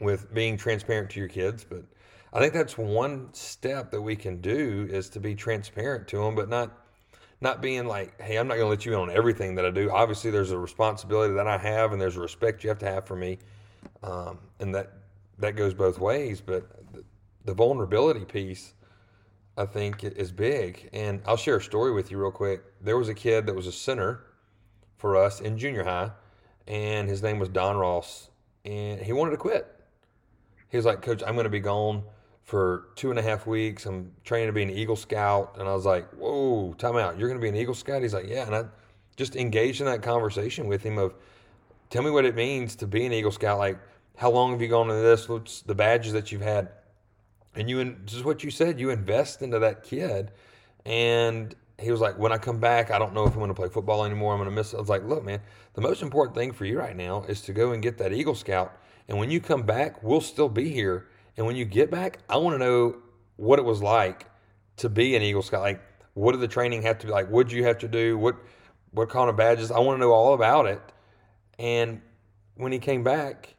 with 0.00 0.32
being 0.32 0.56
transparent 0.56 1.10
to 1.10 1.20
your 1.20 1.28
kids 1.28 1.64
but 1.64 1.84
I 2.32 2.38
think 2.38 2.52
that's 2.52 2.78
one 2.78 3.28
step 3.32 3.90
that 3.90 4.00
we 4.00 4.14
can 4.14 4.40
do 4.40 4.86
is 4.90 5.08
to 5.10 5.20
be 5.20 5.34
transparent 5.34 6.06
to 6.08 6.18
them, 6.18 6.34
but 6.34 6.48
not 6.48 6.76
not 7.42 7.62
being 7.62 7.86
like, 7.86 8.20
hey, 8.20 8.36
I'm 8.36 8.46
not 8.48 8.54
going 8.54 8.66
to 8.66 8.70
let 8.70 8.84
you 8.84 8.92
in 8.92 8.98
on 8.98 9.10
everything 9.10 9.54
that 9.54 9.64
I 9.64 9.70
do. 9.70 9.90
Obviously, 9.90 10.30
there's 10.30 10.50
a 10.50 10.58
responsibility 10.58 11.32
that 11.32 11.46
I 11.46 11.56
have, 11.56 11.92
and 11.92 12.00
there's 12.00 12.18
a 12.18 12.20
respect 12.20 12.62
you 12.62 12.68
have 12.68 12.78
to 12.80 12.86
have 12.86 13.06
for 13.06 13.16
me, 13.16 13.38
um, 14.02 14.38
and 14.60 14.74
that 14.74 14.92
that 15.38 15.56
goes 15.56 15.74
both 15.74 15.98
ways. 15.98 16.40
But 16.40 16.92
the, 16.92 17.02
the 17.46 17.54
vulnerability 17.54 18.26
piece, 18.26 18.74
I 19.56 19.64
think, 19.64 20.04
is 20.04 20.30
big. 20.30 20.90
And 20.92 21.22
I'll 21.26 21.38
share 21.38 21.56
a 21.56 21.62
story 21.62 21.92
with 21.92 22.10
you 22.10 22.18
real 22.18 22.30
quick. 22.30 22.62
There 22.80 22.98
was 22.98 23.08
a 23.08 23.14
kid 23.14 23.46
that 23.46 23.54
was 23.54 23.66
a 23.66 23.72
center 23.72 24.26
for 24.98 25.16
us 25.16 25.40
in 25.40 25.56
junior 25.58 25.82
high, 25.82 26.10
and 26.68 27.08
his 27.08 27.22
name 27.22 27.38
was 27.38 27.48
Don 27.48 27.76
Ross, 27.76 28.28
and 28.66 29.00
he 29.00 29.12
wanted 29.12 29.32
to 29.32 29.38
quit. 29.38 29.79
He 30.70 30.76
was 30.76 30.86
like, 30.86 31.02
Coach, 31.02 31.22
I'm 31.26 31.34
going 31.34 31.44
to 31.44 31.50
be 31.50 31.60
gone 31.60 32.02
for 32.42 32.88
two 32.96 33.10
and 33.10 33.18
a 33.18 33.22
half 33.22 33.46
weeks. 33.46 33.86
I'm 33.86 34.12
training 34.24 34.48
to 34.48 34.52
be 34.52 34.62
an 34.62 34.70
Eagle 34.70 34.96
Scout. 34.96 35.56
And 35.58 35.68
I 35.68 35.74
was 35.74 35.84
like, 35.84 36.10
whoa, 36.10 36.72
time 36.78 36.96
out. 36.96 37.18
You're 37.18 37.28
going 37.28 37.40
to 37.40 37.42
be 37.42 37.48
an 37.48 37.56
Eagle 37.56 37.74
Scout? 37.74 38.02
He's 38.02 38.14
like, 38.14 38.26
yeah. 38.28 38.46
And 38.46 38.54
I 38.54 38.64
just 39.16 39.36
engaged 39.36 39.80
in 39.80 39.86
that 39.86 40.02
conversation 40.02 40.66
with 40.66 40.82
him 40.82 40.98
of, 40.98 41.14
tell 41.90 42.02
me 42.02 42.10
what 42.10 42.24
it 42.24 42.34
means 42.34 42.74
to 42.76 42.86
be 42.86 43.04
an 43.06 43.12
Eagle 43.12 43.30
Scout. 43.30 43.58
Like, 43.58 43.78
how 44.16 44.30
long 44.30 44.52
have 44.52 44.60
you 44.60 44.68
gone 44.68 44.90
into 44.90 45.02
this? 45.02 45.28
What's 45.28 45.62
the 45.62 45.74
badges 45.74 46.12
that 46.12 46.32
you've 46.32 46.42
had? 46.42 46.70
And 47.54 47.68
you, 47.68 47.80
and 47.80 48.06
this 48.06 48.14
is 48.14 48.24
what 48.24 48.42
you 48.44 48.50
said, 48.50 48.80
you 48.80 48.90
invest 48.90 49.42
into 49.42 49.58
that 49.60 49.82
kid. 49.82 50.30
And 50.84 51.54
he 51.78 51.90
was 51.90 52.00
like, 52.00 52.18
when 52.18 52.32
I 52.32 52.38
come 52.38 52.58
back, 52.58 52.90
I 52.90 52.98
don't 52.98 53.14
know 53.14 53.26
if 53.26 53.32
I'm 53.32 53.38
going 53.38 53.48
to 53.48 53.54
play 53.54 53.68
football 53.68 54.04
anymore. 54.04 54.32
I'm 54.32 54.38
going 54.38 54.50
to 54.50 54.54
miss 54.54 54.72
it. 54.72 54.76
I 54.76 54.80
was 54.80 54.88
like, 54.88 55.04
look, 55.04 55.24
man, 55.24 55.40
the 55.74 55.80
most 55.80 56.02
important 56.02 56.36
thing 56.36 56.52
for 56.52 56.64
you 56.64 56.78
right 56.78 56.96
now 56.96 57.22
is 57.28 57.42
to 57.42 57.52
go 57.52 57.72
and 57.72 57.82
get 57.82 57.98
that 57.98 58.12
Eagle 58.12 58.34
Scout. 58.34 58.76
And 59.08 59.18
when 59.18 59.30
you 59.30 59.40
come 59.40 59.62
back, 59.62 60.02
we'll 60.02 60.20
still 60.20 60.48
be 60.48 60.70
here 60.70 61.06
and 61.40 61.46
when 61.46 61.56
you 61.56 61.64
get 61.64 61.90
back, 61.90 62.18
I 62.28 62.36
want 62.36 62.54
to 62.54 62.58
know 62.58 62.96
what 63.36 63.58
it 63.58 63.64
was 63.64 63.82
like 63.82 64.26
to 64.76 64.90
be 64.90 65.16
an 65.16 65.22
Eagle 65.22 65.40
Scout. 65.40 65.62
Like, 65.62 65.80
what 66.12 66.32
did 66.32 66.42
the 66.42 66.48
training 66.48 66.82
have 66.82 66.98
to 66.98 67.06
be 67.06 67.12
like? 67.12 67.30
What 67.30 67.48
did 67.48 67.56
you 67.56 67.64
have 67.64 67.78
to 67.78 67.88
do? 67.88 68.18
What 68.18 68.36
what 68.90 69.08
kind 69.08 69.30
of 69.30 69.36
badges? 69.36 69.70
I 69.70 69.78
want 69.78 69.96
to 69.96 70.00
know 70.00 70.12
all 70.12 70.34
about 70.34 70.66
it. 70.66 70.82
And 71.58 72.02
when 72.56 72.72
he 72.72 72.78
came 72.78 73.02
back, 73.02 73.54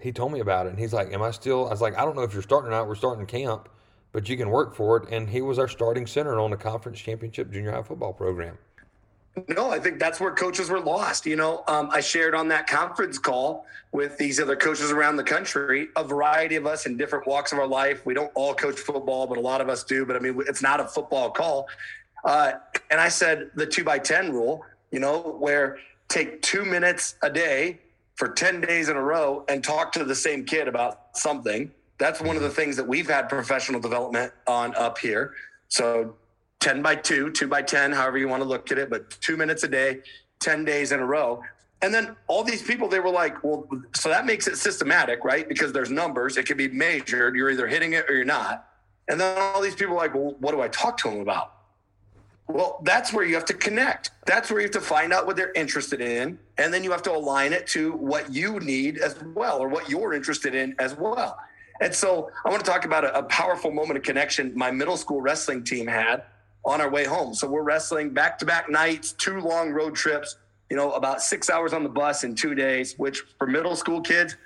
he 0.00 0.10
told 0.10 0.32
me 0.32 0.40
about 0.40 0.66
it. 0.66 0.70
And 0.70 0.78
he's 0.80 0.92
like, 0.92 1.12
Am 1.12 1.22
I 1.22 1.30
still? 1.30 1.66
I 1.68 1.70
was 1.70 1.80
like, 1.80 1.96
I 1.96 2.04
don't 2.04 2.16
know 2.16 2.22
if 2.22 2.32
you're 2.32 2.42
starting 2.42 2.68
or 2.68 2.70
not. 2.72 2.88
We're 2.88 2.96
starting 2.96 3.24
camp, 3.26 3.68
but 4.10 4.28
you 4.28 4.36
can 4.36 4.50
work 4.50 4.74
for 4.74 4.96
it. 4.96 5.08
And 5.10 5.30
he 5.30 5.42
was 5.42 5.60
our 5.60 5.68
starting 5.68 6.08
center 6.08 6.40
on 6.40 6.50
the 6.50 6.56
conference 6.56 6.98
championship 6.98 7.52
junior 7.52 7.70
high 7.70 7.84
football 7.84 8.12
program. 8.12 8.58
No, 9.48 9.70
I 9.70 9.78
think 9.78 9.98
that's 9.98 10.20
where 10.20 10.32
coaches 10.32 10.68
were 10.68 10.80
lost. 10.80 11.24
You 11.24 11.36
know, 11.36 11.64
um, 11.66 11.88
I 11.90 12.00
shared 12.00 12.34
on 12.34 12.48
that 12.48 12.66
conference 12.66 13.18
call 13.18 13.66
with 13.90 14.18
these 14.18 14.38
other 14.38 14.56
coaches 14.56 14.90
around 14.90 15.16
the 15.16 15.24
country, 15.24 15.88
a 15.96 16.04
variety 16.04 16.56
of 16.56 16.66
us 16.66 16.84
in 16.84 16.98
different 16.98 17.26
walks 17.26 17.52
of 17.52 17.58
our 17.58 17.66
life. 17.66 18.04
We 18.04 18.12
don't 18.12 18.30
all 18.34 18.54
coach 18.54 18.78
football, 18.78 19.26
but 19.26 19.38
a 19.38 19.40
lot 19.40 19.62
of 19.62 19.70
us 19.70 19.84
do. 19.84 20.04
But 20.04 20.16
I 20.16 20.18
mean, 20.18 20.42
it's 20.46 20.62
not 20.62 20.80
a 20.80 20.84
football 20.84 21.30
call. 21.30 21.66
Uh, 22.24 22.52
and 22.90 23.00
I 23.00 23.08
said 23.08 23.50
the 23.54 23.66
two 23.66 23.84
by 23.84 23.98
10 23.98 24.32
rule, 24.32 24.64
you 24.90 25.00
know, 25.00 25.20
where 25.38 25.78
take 26.08 26.42
two 26.42 26.64
minutes 26.64 27.14
a 27.22 27.30
day 27.30 27.80
for 28.16 28.28
10 28.28 28.60
days 28.60 28.90
in 28.90 28.96
a 28.96 29.02
row 29.02 29.44
and 29.48 29.64
talk 29.64 29.92
to 29.92 30.04
the 30.04 30.14
same 30.14 30.44
kid 30.44 30.68
about 30.68 31.16
something. 31.16 31.70
That's 31.98 32.20
one 32.20 32.36
of 32.36 32.42
the 32.42 32.50
things 32.50 32.76
that 32.76 32.86
we've 32.86 33.08
had 33.08 33.28
professional 33.28 33.80
development 33.80 34.32
on 34.46 34.74
up 34.74 34.98
here. 34.98 35.32
So 35.68 36.14
10 36.62 36.80
by 36.80 36.94
2, 36.94 37.32
2 37.32 37.48
by 37.48 37.60
10, 37.60 37.90
however 37.92 38.18
you 38.18 38.28
want 38.28 38.40
to 38.40 38.48
look 38.48 38.70
at 38.70 38.78
it, 38.78 38.88
but 38.88 39.10
two 39.20 39.36
minutes 39.36 39.64
a 39.64 39.68
day, 39.68 40.00
10 40.40 40.64
days 40.64 40.92
in 40.92 41.00
a 41.00 41.04
row. 41.04 41.42
And 41.82 41.92
then 41.92 42.16
all 42.28 42.44
these 42.44 42.62
people, 42.62 42.88
they 42.88 43.00
were 43.00 43.10
like, 43.10 43.42
well, 43.42 43.68
so 43.94 44.08
that 44.08 44.24
makes 44.24 44.46
it 44.46 44.56
systematic, 44.56 45.24
right? 45.24 45.48
Because 45.48 45.72
there's 45.72 45.90
numbers, 45.90 46.36
it 46.36 46.46
can 46.46 46.56
be 46.56 46.68
measured. 46.68 47.34
You're 47.34 47.50
either 47.50 47.66
hitting 47.66 47.94
it 47.94 48.08
or 48.08 48.14
you're 48.14 48.24
not. 48.24 48.68
And 49.08 49.20
then 49.20 49.36
all 49.36 49.60
these 49.60 49.74
people 49.74 49.94
are 49.94 49.98
like, 49.98 50.14
well, 50.14 50.36
what 50.38 50.52
do 50.52 50.60
I 50.60 50.68
talk 50.68 50.96
to 50.98 51.10
them 51.10 51.18
about? 51.18 51.52
Well, 52.46 52.80
that's 52.84 53.12
where 53.12 53.24
you 53.24 53.34
have 53.34 53.44
to 53.46 53.54
connect. 53.54 54.12
That's 54.26 54.48
where 54.48 54.60
you 54.60 54.66
have 54.66 54.72
to 54.72 54.80
find 54.80 55.12
out 55.12 55.26
what 55.26 55.34
they're 55.34 55.52
interested 55.54 56.00
in. 56.00 56.38
And 56.58 56.72
then 56.72 56.84
you 56.84 56.92
have 56.92 57.02
to 57.02 57.12
align 57.12 57.52
it 57.52 57.66
to 57.68 57.92
what 57.94 58.32
you 58.32 58.60
need 58.60 58.98
as 58.98 59.16
well, 59.34 59.58
or 59.58 59.68
what 59.68 59.90
you're 59.90 60.14
interested 60.14 60.54
in 60.54 60.76
as 60.78 60.96
well. 60.96 61.36
And 61.80 61.92
so 61.92 62.30
I 62.44 62.50
want 62.50 62.64
to 62.64 62.70
talk 62.70 62.84
about 62.84 63.04
a, 63.04 63.18
a 63.18 63.22
powerful 63.24 63.72
moment 63.72 63.96
of 63.96 64.04
connection 64.04 64.52
my 64.54 64.70
middle 64.70 64.96
school 64.96 65.20
wrestling 65.20 65.64
team 65.64 65.88
had 65.88 66.22
on 66.64 66.80
our 66.80 66.90
way 66.90 67.04
home. 67.04 67.34
So 67.34 67.48
we're 67.48 67.62
wrestling 67.62 68.10
back 68.10 68.38
to 68.38 68.46
back 68.46 68.70
nights, 68.70 69.12
two 69.12 69.40
long 69.40 69.70
road 69.72 69.94
trips, 69.94 70.36
you 70.70 70.76
know, 70.76 70.92
about 70.92 71.20
six 71.22 71.50
hours 71.50 71.72
on 71.72 71.82
the 71.82 71.88
bus 71.88 72.24
in 72.24 72.34
two 72.34 72.54
days, 72.54 72.94
which 72.98 73.22
for 73.38 73.46
middle 73.46 73.76
school 73.76 74.00
kids, 74.00 74.36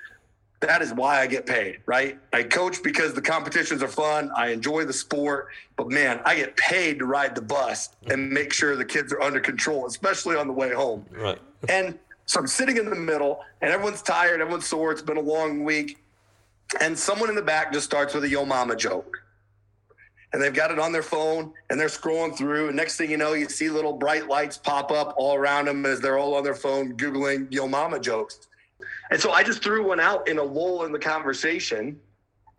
that 0.61 0.81
is 0.81 0.93
why 0.93 1.21
I 1.21 1.27
get 1.27 1.45
paid, 1.45 1.81
right? 1.85 2.19
I 2.33 2.43
coach 2.43 2.83
because 2.83 3.13
the 3.13 3.21
competitions 3.21 3.83
are 3.83 3.89
fun. 3.89 4.31
I 4.35 4.49
enjoy 4.49 4.87
the 4.87 4.93
sport, 4.93 5.49
but 5.77 5.91
man, 5.91 6.21
I 6.25 6.35
get 6.37 6.57
paid 6.57 6.99
to 7.01 7.05
ride 7.05 7.35
the 7.35 7.43
bus 7.43 7.91
and 8.07 8.31
make 8.31 8.53
sure 8.53 8.75
the 8.75 8.85
kids 8.85 9.13
are 9.13 9.21
under 9.21 9.39
control, 9.39 9.87
especially 9.87 10.37
on 10.37 10.47
the 10.47 10.55
way 10.55 10.73
home. 10.73 11.05
Right. 11.13 11.39
And 11.69 11.99
so 12.25 12.41
I'm 12.41 12.47
sitting 12.47 12.79
in 12.79 12.89
the 12.89 12.97
middle 12.97 13.45
and 13.61 13.71
everyone's 13.71 14.03
tired, 14.03 14.41
everyone's 14.41 14.67
sore. 14.67 14.93
It's 14.93 15.03
been 15.03 15.19
a 15.19 15.21
long 15.21 15.63
week. 15.63 15.99
And 16.81 16.99
someone 16.99 17.29
in 17.29 17.37
the 17.37 17.43
back 17.43 17.73
just 17.73 17.85
starts 17.85 18.15
with 18.15 18.25
a 18.25 18.29
yo 18.29 18.45
mama 18.45 18.75
joke 18.75 19.23
and 20.33 20.43
they've 20.43 20.55
got 20.55 20.71
it 20.71 20.79
on 20.79 20.93
their 20.93 21.03
phone 21.03 21.53
and 21.71 21.79
they're 21.79 21.89
scrolling 21.89 22.37
through. 22.37 22.69
And 22.69 22.77
next 22.77 22.97
thing 22.97 23.11
you 23.11 23.17
know, 23.17 23.33
you 23.33 23.49
see 23.49 23.69
little 23.71 23.93
bright 23.93 24.29
lights 24.29 24.57
pop 24.57 24.91
up 24.91 25.15
all 25.17 25.35
around 25.35 25.67
them 25.67 25.87
as 25.87 26.01
they're 26.01 26.19
all 26.19 26.35
on 26.35 26.45
their 26.45 26.55
phone 26.55 26.97
Googling 26.97 27.47
Yo 27.51 27.67
Mama 27.67 28.01
jokes. 28.01 28.49
And 29.11 29.21
so 29.21 29.31
I 29.31 29.43
just 29.43 29.63
threw 29.63 29.87
one 29.87 30.01
out 30.01 30.29
in 30.29 30.39
a 30.39 30.43
lull 30.43 30.85
in 30.85 30.93
the 30.93 30.99
conversation. 30.99 31.99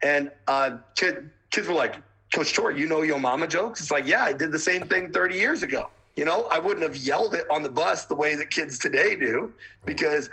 And 0.02 0.32
uh, 0.48 0.78
kid, 0.96 1.30
kids 1.52 1.68
were 1.68 1.74
like, 1.74 1.96
Coach 2.34 2.54
Tor, 2.54 2.72
you 2.72 2.88
know 2.88 3.02
Yo 3.02 3.18
Mama 3.18 3.48
jokes? 3.48 3.82
It's 3.82 3.92
like, 3.92 4.08
yeah, 4.08 4.24
I 4.24 4.34
did 4.34 4.52
the 4.52 4.60
same 4.60 4.88
thing 4.88 5.12
30 5.12 5.36
years 5.36 5.64
ago. 5.64 5.90
You 6.16 6.26
know, 6.26 6.48
I 6.52 6.58
wouldn't 6.58 6.82
have 6.82 6.96
yelled 6.96 7.36
it 7.36 7.46
on 7.52 7.62
the 7.62 7.70
bus 7.70 8.06
the 8.06 8.16
way 8.16 8.36
that 8.36 8.50
kids 8.50 8.80
today 8.80 9.16
do 9.16 9.54
because 9.86 10.30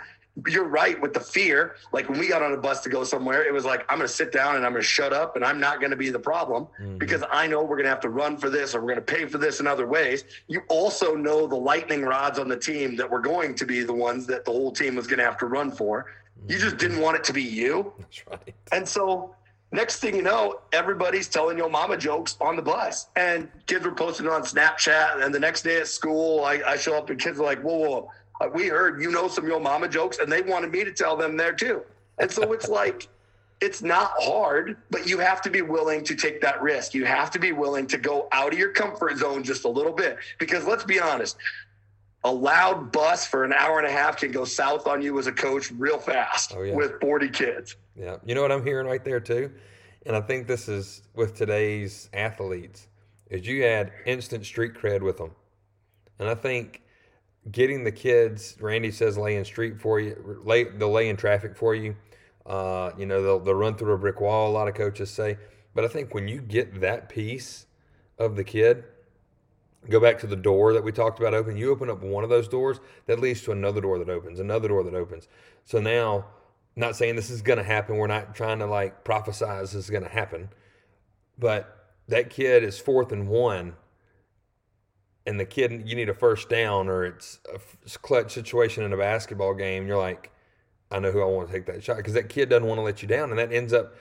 you're 0.47 0.67
right 0.67 0.99
with 1.01 1.13
the 1.13 1.19
fear. 1.19 1.75
Like 1.93 2.09
when 2.09 2.19
we 2.19 2.27
got 2.27 2.41
on 2.41 2.53
a 2.53 2.57
bus 2.57 2.81
to 2.81 2.89
go 2.89 3.03
somewhere, 3.03 3.45
it 3.45 3.53
was 3.53 3.65
like, 3.65 3.85
I'm 3.89 3.97
going 3.97 4.07
to 4.07 4.13
sit 4.13 4.31
down 4.31 4.55
and 4.55 4.65
I'm 4.65 4.71
going 4.71 4.81
to 4.81 4.87
shut 4.87 5.13
up 5.13 5.35
and 5.35 5.45
I'm 5.45 5.59
not 5.59 5.79
going 5.79 5.91
to 5.91 5.97
be 5.97 6.09
the 6.09 6.19
problem 6.19 6.67
mm-hmm. 6.79 6.97
because 6.97 7.23
I 7.31 7.47
know 7.47 7.61
we're 7.61 7.77
going 7.77 7.85
to 7.85 7.89
have 7.89 8.01
to 8.01 8.09
run 8.09 8.37
for 8.37 8.49
this 8.49 8.75
or 8.75 8.81
we're 8.81 8.93
going 8.93 9.05
to 9.05 9.13
pay 9.13 9.25
for 9.25 9.37
this 9.37 9.59
in 9.59 9.67
other 9.67 9.87
ways. 9.87 10.25
You 10.47 10.61
also 10.67 11.15
know 11.15 11.47
the 11.47 11.55
lightning 11.55 12.03
rods 12.03 12.37
on 12.37 12.47
the 12.49 12.57
team 12.57 12.95
that 12.97 13.09
were 13.09 13.21
going 13.21 13.55
to 13.55 13.65
be 13.65 13.81
the 13.81 13.93
ones 13.93 14.27
that 14.27 14.45
the 14.45 14.51
whole 14.51 14.71
team 14.71 14.95
was 14.95 15.07
going 15.07 15.19
to 15.19 15.25
have 15.25 15.37
to 15.37 15.45
run 15.45 15.71
for. 15.71 16.07
Mm-hmm. 16.39 16.51
You 16.51 16.59
just 16.59 16.77
didn't 16.77 16.99
want 16.99 17.15
it 17.17 17.23
to 17.25 17.33
be 17.33 17.43
you. 17.43 17.93
That's 17.97 18.27
right. 18.27 18.55
And 18.71 18.87
so 18.87 19.35
next 19.71 19.99
thing 19.99 20.15
you 20.15 20.21
know, 20.21 20.59
everybody's 20.71 21.27
telling 21.27 21.57
your 21.57 21.69
mama 21.69 21.97
jokes 21.97 22.37
on 22.39 22.55
the 22.55 22.61
bus, 22.61 23.07
and 23.15 23.49
kids 23.67 23.85
were 23.85 23.93
posting 23.93 24.27
on 24.27 24.43
Snapchat. 24.43 25.23
And 25.23 25.33
the 25.33 25.39
next 25.39 25.63
day 25.63 25.77
at 25.79 25.87
school, 25.87 26.43
I, 26.43 26.61
I 26.65 26.77
show 26.77 26.97
up 26.97 27.09
and 27.09 27.19
kids 27.19 27.39
are 27.39 27.43
like, 27.43 27.61
"Whoa, 27.61 27.77
whoa, 27.77 28.11
we 28.53 28.67
heard 28.67 29.01
you 29.01 29.11
know 29.11 29.27
some 29.27 29.47
Yo 29.47 29.59
Mama 29.59 29.87
jokes, 29.87 30.19
and 30.19 30.31
they 30.31 30.41
wanted 30.41 30.71
me 30.71 30.83
to 30.83 30.91
tell 30.91 31.15
them 31.15 31.37
there 31.37 31.53
too. 31.53 31.83
And 32.17 32.31
so 32.31 32.53
it's 32.53 32.69
like, 32.69 33.07
it's 33.61 33.81
not 33.81 34.11
hard, 34.19 34.77
but 34.89 35.07
you 35.07 35.17
have 35.19 35.41
to 35.41 35.49
be 35.49 35.61
willing 35.61 36.03
to 36.03 36.15
take 36.15 36.41
that 36.41 36.61
risk. 36.61 36.93
You 36.93 37.05
have 37.05 37.31
to 37.31 37.39
be 37.39 37.51
willing 37.51 37.87
to 37.87 37.97
go 37.97 38.27
out 38.31 38.53
of 38.53 38.59
your 38.59 38.71
comfort 38.71 39.17
zone 39.17 39.43
just 39.43 39.65
a 39.65 39.69
little 39.69 39.93
bit. 39.93 40.17
Because 40.39 40.65
let's 40.65 40.83
be 40.83 40.99
honest, 40.99 41.37
a 42.25 42.31
loud 42.31 42.91
bus 42.91 43.25
for 43.25 43.43
an 43.43 43.53
hour 43.53 43.77
and 43.77 43.87
a 43.87 43.91
half 43.91 44.17
can 44.17 44.31
go 44.31 44.43
south 44.43 44.87
on 44.87 44.99
you 44.99 45.17
as 45.19 45.27
a 45.27 45.31
coach 45.31 45.71
real 45.71 45.99
fast 45.99 46.53
oh, 46.55 46.63
yeah. 46.63 46.73
with 46.73 46.99
40 46.99 47.29
kids. 47.29 47.75
Yeah. 47.95 48.17
You 48.25 48.33
know 48.33 48.41
what 48.41 48.51
I'm 48.51 48.65
hearing 48.65 48.87
right 48.87 49.05
there, 49.05 49.19
too? 49.19 49.51
And 50.07 50.15
I 50.15 50.21
think 50.21 50.47
this 50.47 50.67
is 50.67 51.03
with 51.13 51.35
today's 51.35 52.09
athletes, 52.13 52.87
is 53.29 53.45
you 53.45 53.63
add 53.63 53.91
instant 54.07 54.43
street 54.43 54.73
cred 54.73 55.01
with 55.01 55.17
them. 55.17 55.31
And 56.17 56.27
I 56.27 56.33
think 56.33 56.81
getting 57.51 57.83
the 57.83 57.91
kids, 57.91 58.57
Randy 58.59 58.89
says, 58.89 59.19
laying 59.19 59.43
street 59.43 59.79
for 59.79 59.99
you, 59.99 60.41
lay, 60.43 60.63
they'll 60.63 60.91
lay 60.91 61.09
in 61.09 61.17
traffic 61.17 61.55
for 61.55 61.75
you. 61.75 61.95
Uh, 62.47 62.89
you 62.97 63.05
know, 63.05 63.21
they'll, 63.21 63.39
they'll 63.39 63.53
run 63.53 63.75
through 63.75 63.93
a 63.93 63.97
brick 63.99 64.19
wall, 64.19 64.49
a 64.49 64.53
lot 64.53 64.67
of 64.67 64.73
coaches 64.73 65.11
say. 65.11 65.37
But 65.75 65.85
I 65.85 65.89
think 65.89 66.15
when 66.15 66.27
you 66.27 66.41
get 66.41 66.81
that 66.81 67.07
piece 67.07 67.67
of 68.17 68.35
the 68.35 68.43
kid, 68.43 68.83
go 69.89 69.99
back 69.99 70.19
to 70.19 70.27
the 70.27 70.35
door 70.35 70.73
that 70.73 70.83
we 70.83 70.91
talked 70.91 71.19
about 71.19 71.33
open, 71.33 71.57
you 71.57 71.71
open 71.71 71.89
up 71.89 72.01
one 72.01 72.23
of 72.23 72.29
those 72.29 72.47
doors, 72.47 72.79
that 73.05 73.19
leads 73.19 73.41
to 73.43 73.51
another 73.51 73.81
door 73.81 73.97
that 73.99 74.09
opens, 74.09 74.39
another 74.39 74.67
door 74.67 74.83
that 74.83 74.93
opens. 74.93 75.27
So 75.63 75.79
now, 75.79 76.25
not 76.75 76.95
saying 76.95 77.15
this 77.15 77.29
is 77.29 77.41
going 77.41 77.57
to 77.57 77.63
happen. 77.63 77.97
We're 77.97 78.07
not 78.07 78.35
trying 78.35 78.59
to 78.59 78.65
like 78.65 79.03
prophesize 79.03 79.61
this 79.61 79.75
is 79.75 79.89
going 79.89 80.03
to 80.03 80.09
happen. 80.09 80.49
But 81.37 81.93
that 82.07 82.29
kid 82.29 82.63
is 82.63 82.79
fourth 82.79 83.11
and 83.11 83.27
one 83.27 83.75
and 85.25 85.39
the 85.39 85.45
kid 85.45 85.83
you 85.85 85.95
need 85.95 86.09
a 86.09 86.13
first 86.13 86.49
down 86.49 86.87
or 86.87 87.05
it's 87.05 87.39
a 87.53 87.99
clutch 87.99 88.33
situation 88.33 88.83
in 88.83 88.93
a 88.93 88.97
basketball 88.97 89.53
game, 89.53 89.87
you're 89.87 89.97
like, 89.97 90.31
I 90.91 90.99
know 90.99 91.11
who 91.11 91.21
I 91.21 91.25
want 91.25 91.47
to 91.47 91.53
take 91.53 91.65
that 91.65 91.83
shot 91.83 91.97
because 91.97 92.13
that 92.13 92.29
kid 92.29 92.49
doesn't 92.49 92.67
want 92.67 92.77
to 92.77 92.83
let 92.83 93.01
you 93.01 93.07
down, 93.07 93.31
and 93.31 93.39
that 93.39 93.51
ends 93.51 93.73
up 93.73 93.95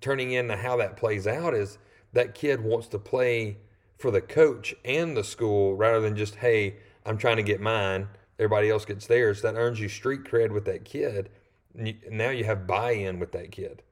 turning 0.00 0.32
into 0.32 0.56
how 0.56 0.76
that 0.76 0.96
plays 0.96 1.26
out 1.26 1.54
is 1.54 1.78
that 2.12 2.34
kid 2.34 2.62
wants 2.62 2.88
to 2.88 2.98
play 2.98 3.58
for 3.98 4.10
the 4.10 4.20
coach 4.20 4.74
and 4.84 5.16
the 5.16 5.24
school 5.24 5.74
rather 5.74 6.00
than 6.00 6.16
just 6.16 6.36
hey, 6.36 6.76
I'm 7.04 7.18
trying 7.18 7.36
to 7.36 7.42
get 7.42 7.60
mine. 7.60 8.08
Everybody 8.38 8.70
else 8.70 8.84
gets 8.84 9.06
theirs. 9.06 9.42
That 9.42 9.54
earns 9.54 9.80
you 9.80 9.88
street 9.88 10.24
cred 10.24 10.50
with 10.50 10.64
that 10.66 10.84
kid. 10.84 11.30
now 11.74 12.30
you 12.30 12.44
have 12.44 12.66
buy-in 12.66 13.18
with 13.18 13.32
that 13.32 13.50
kid. 13.52 13.82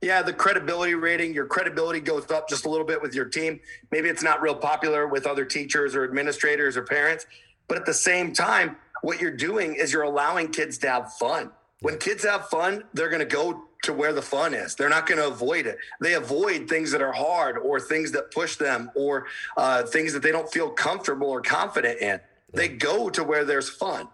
yeah, 0.00 0.22
the 0.22 0.32
credibility 0.32 0.94
rating, 0.94 1.34
your 1.34 1.46
credibility 1.46 2.00
goes 2.00 2.30
up 2.30 2.48
just 2.48 2.66
a 2.66 2.68
little 2.68 2.86
bit 2.86 3.02
with 3.02 3.14
your 3.14 3.24
team. 3.24 3.58
Maybe 3.90 4.08
it's 4.08 4.22
not 4.22 4.40
real 4.40 4.54
popular 4.54 5.08
with 5.08 5.26
other 5.26 5.44
teachers 5.44 5.96
or 5.96 6.04
administrators 6.04 6.76
or 6.76 6.82
parents, 6.82 7.26
but 7.66 7.76
at 7.76 7.84
the 7.86 7.94
same 7.94 8.32
time, 8.32 8.76
what 9.02 9.20
you're 9.20 9.36
doing 9.36 9.74
is 9.74 9.92
you're 9.92 10.02
allowing 10.02 10.50
kids 10.52 10.78
to 10.78 10.88
have 10.88 11.12
fun. 11.14 11.50
When 11.80 11.98
kids 11.98 12.24
have 12.24 12.48
fun, 12.48 12.84
they're 12.94 13.08
going 13.08 13.20
to 13.20 13.26
go 13.26 13.67
to 13.88 13.94
where 13.94 14.12
the 14.12 14.22
fun 14.22 14.52
is. 14.52 14.74
They're 14.74 14.90
not 14.90 15.06
going 15.06 15.18
to 15.18 15.26
avoid 15.26 15.66
it. 15.66 15.78
They 15.98 16.14
avoid 16.14 16.68
things 16.68 16.90
that 16.92 17.00
are 17.00 17.12
hard 17.12 17.56
or 17.56 17.80
things 17.80 18.12
that 18.12 18.30
push 18.30 18.56
them 18.56 18.90
or 18.94 19.26
uh, 19.56 19.84
things 19.84 20.12
that 20.12 20.22
they 20.22 20.30
don't 20.30 20.50
feel 20.52 20.68
comfortable 20.68 21.28
or 21.30 21.40
confident 21.40 21.98
in. 22.00 22.20
They 22.52 22.68
go 22.68 23.08
to 23.08 23.24
where 23.24 23.46
there's 23.46 23.70
fun. 23.70 24.08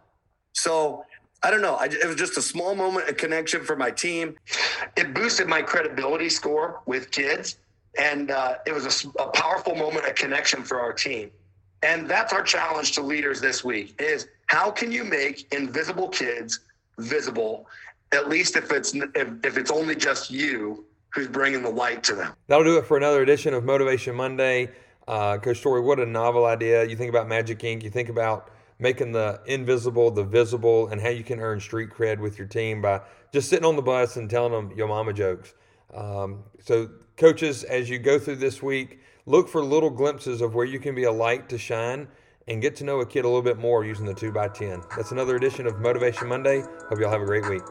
So 0.53 1.05
I 1.43 1.51
don't 1.51 1.61
know. 1.61 1.75
I, 1.75 1.87
it 1.87 2.07
was 2.07 2.15
just 2.15 2.39
a 2.39 2.43
small 2.43 2.77
moment 2.77 3.09
of 3.09 3.17
connection 3.17 3.65
for 3.65 3.75
my 3.75 3.91
team. 3.91 4.37
It 4.97 5.13
boosted 5.13 5.49
my 5.49 5.61
credibility 5.61 6.29
score 6.29 6.81
with 6.87 7.11
kids, 7.11 7.59
and 7.99 8.31
uh, 8.31 8.59
it 8.67 8.73
was 8.73 9.05
a, 9.05 9.23
a 9.23 9.29
powerful 9.29 9.75
moment 9.75 10.07
of 10.07 10.15
connection 10.15 10.63
for 10.63 10.81
our 10.81 10.93
team. 10.93 11.31
And 11.83 12.09
that's 12.09 12.33
our 12.33 12.43
challenge 12.43 12.93
to 12.93 13.03
leaders 13.03 13.41
this 13.41 13.65
week: 13.65 14.01
is 14.01 14.29
how 14.47 14.71
can 14.71 14.93
you 14.93 15.05
make 15.05 15.53
invisible 15.53 16.09
kids 16.09 16.61
visible? 16.99 17.67
At 18.13 18.29
least 18.29 18.57
if 18.57 18.71
it's 18.71 18.95
if, 18.95 19.29
if 19.45 19.57
it's 19.57 19.71
only 19.71 19.97
just 19.97 20.31
you 20.31 20.85
who's 21.11 21.29
bringing 21.29 21.63
the 21.63 21.71
light 21.71 22.03
to 22.05 22.15
them. 22.15 22.33
That'll 22.49 22.65
do 22.65 22.77
it 22.77 22.87
for 22.87 22.97
another 22.97 23.23
edition 23.23 23.55
of 23.55 23.65
Motivation 23.65 24.15
Monday. 24.15 24.71
Uh, 25.07 25.39
Coach 25.39 25.63
Torrey, 25.63 25.81
what 25.81 26.01
a 26.01 26.07
novel 26.07 26.47
idea! 26.47 26.85
You 26.85 26.97
think 26.97 27.11
about 27.11 27.29
Magic 27.29 27.63
Ink, 27.63 27.85
you 27.85 27.91
think 27.91 28.09
about 28.09 28.51
making 28.79 29.13
the 29.13 29.41
invisible 29.47 30.11
the 30.11 30.25
visible 30.25 30.89
and 30.89 31.01
how 31.01 31.09
you 31.09 31.23
can 31.23 31.39
earn 31.41 31.61
street 31.61 31.91
cred 31.91 32.19
with 32.19 32.39
your 32.39 32.47
team 32.47 32.83
by 32.83 33.01
just 33.33 33.49
sitting 33.49 33.65
on 33.65 33.77
the 33.77 33.83
bus 33.83 34.17
and 34.17 34.29
telling 34.29 34.53
them 34.53 34.77
your 34.77 34.89
mama 34.89 35.13
jokes. 35.13 35.55
Um, 35.93 36.43
so, 36.61 36.91
coaches, 37.17 37.65
as 37.65 37.89
you 37.89 37.99
go 37.99 38.19
through 38.19 38.37
this 38.37 38.63
week, 38.63 39.01
look 39.27 39.49
for 39.49 39.63
little 39.63 39.91
glimpses 39.91 40.41
of 40.41 40.55
where 40.55 40.65
you 40.67 40.81
can 40.81 40.95
be 40.95 41.05
a 41.05 41.13
light 41.13 41.49
to 41.51 41.59
shine 41.59 42.09
and 42.49 42.61
get 42.61 42.77
to 42.77 42.85
know 42.85 43.01
a 43.01 43.07
kid 43.07 43.25
a 43.25 43.29
little 43.29 43.43
bit 43.43 43.59
more 43.59 43.85
using 43.85 44.05
the 44.05 44.15
2x10. 44.15 44.85
That's 44.97 45.13
another 45.13 45.37
edition 45.37 45.67
of 45.67 45.81
Motivation 45.81 46.29
Monday. 46.29 46.63
Hope 46.89 46.99
y'all 46.99 47.11
have 47.11 47.23
a 47.23 47.27
great 47.27 47.49
week. 47.49 47.63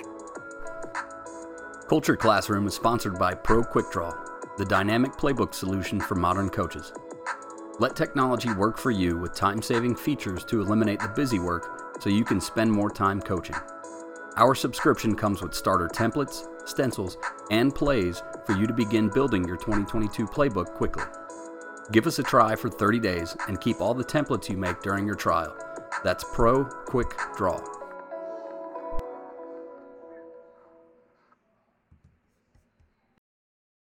Culture 1.94 2.18
Classroom 2.18 2.66
is 2.66 2.74
sponsored 2.74 3.20
by 3.20 3.36
Pro 3.36 3.64
Quick 3.64 3.92
Draw, 3.92 4.12
the 4.58 4.66
dynamic 4.66 5.12
playbook 5.12 5.54
solution 5.54 6.00
for 6.00 6.16
modern 6.16 6.50
coaches. 6.50 6.92
Let 7.78 7.96
technology 7.96 8.52
work 8.52 8.80
for 8.80 8.90
you 8.90 9.20
with 9.20 9.36
time 9.36 9.62
saving 9.62 9.98
features 9.98 10.44
to 10.46 10.60
eliminate 10.60 11.00
the 11.02 11.10
busy 11.10 11.38
work 11.38 11.94
so 12.02 12.10
you 12.10 12.26
can 12.26 12.42
spend 12.42 12.72
more 12.72 12.90
time 12.90 13.22
coaching. 13.22 13.58
Our 14.38 14.56
subscription 14.56 15.16
comes 15.16 15.44
with 15.44 15.54
starter 15.54 15.88
templates, 15.88 16.48
stencils, 16.68 17.16
and 17.52 17.76
plays 17.76 18.24
for 18.48 18.54
you 18.54 18.66
to 18.66 18.74
begin 18.74 19.10
building 19.10 19.48
your 19.48 19.58
2022 19.58 20.26
playbook 20.26 20.74
quickly. 20.74 21.04
Give 21.92 22.08
us 22.08 22.18
a 22.18 22.24
try 22.24 22.56
for 22.56 22.70
30 22.70 23.00
days 23.02 23.38
and 23.48 23.62
keep 23.62 23.82
all 23.82 23.94
the 23.94 24.04
templates 24.04 24.50
you 24.50 24.58
make 24.58 24.82
during 24.82 25.06
your 25.06 25.14
trial. 25.14 25.56
That's 26.04 26.24
Pro 26.34 26.66
Quick 26.66 27.14
Draw. 27.38 27.83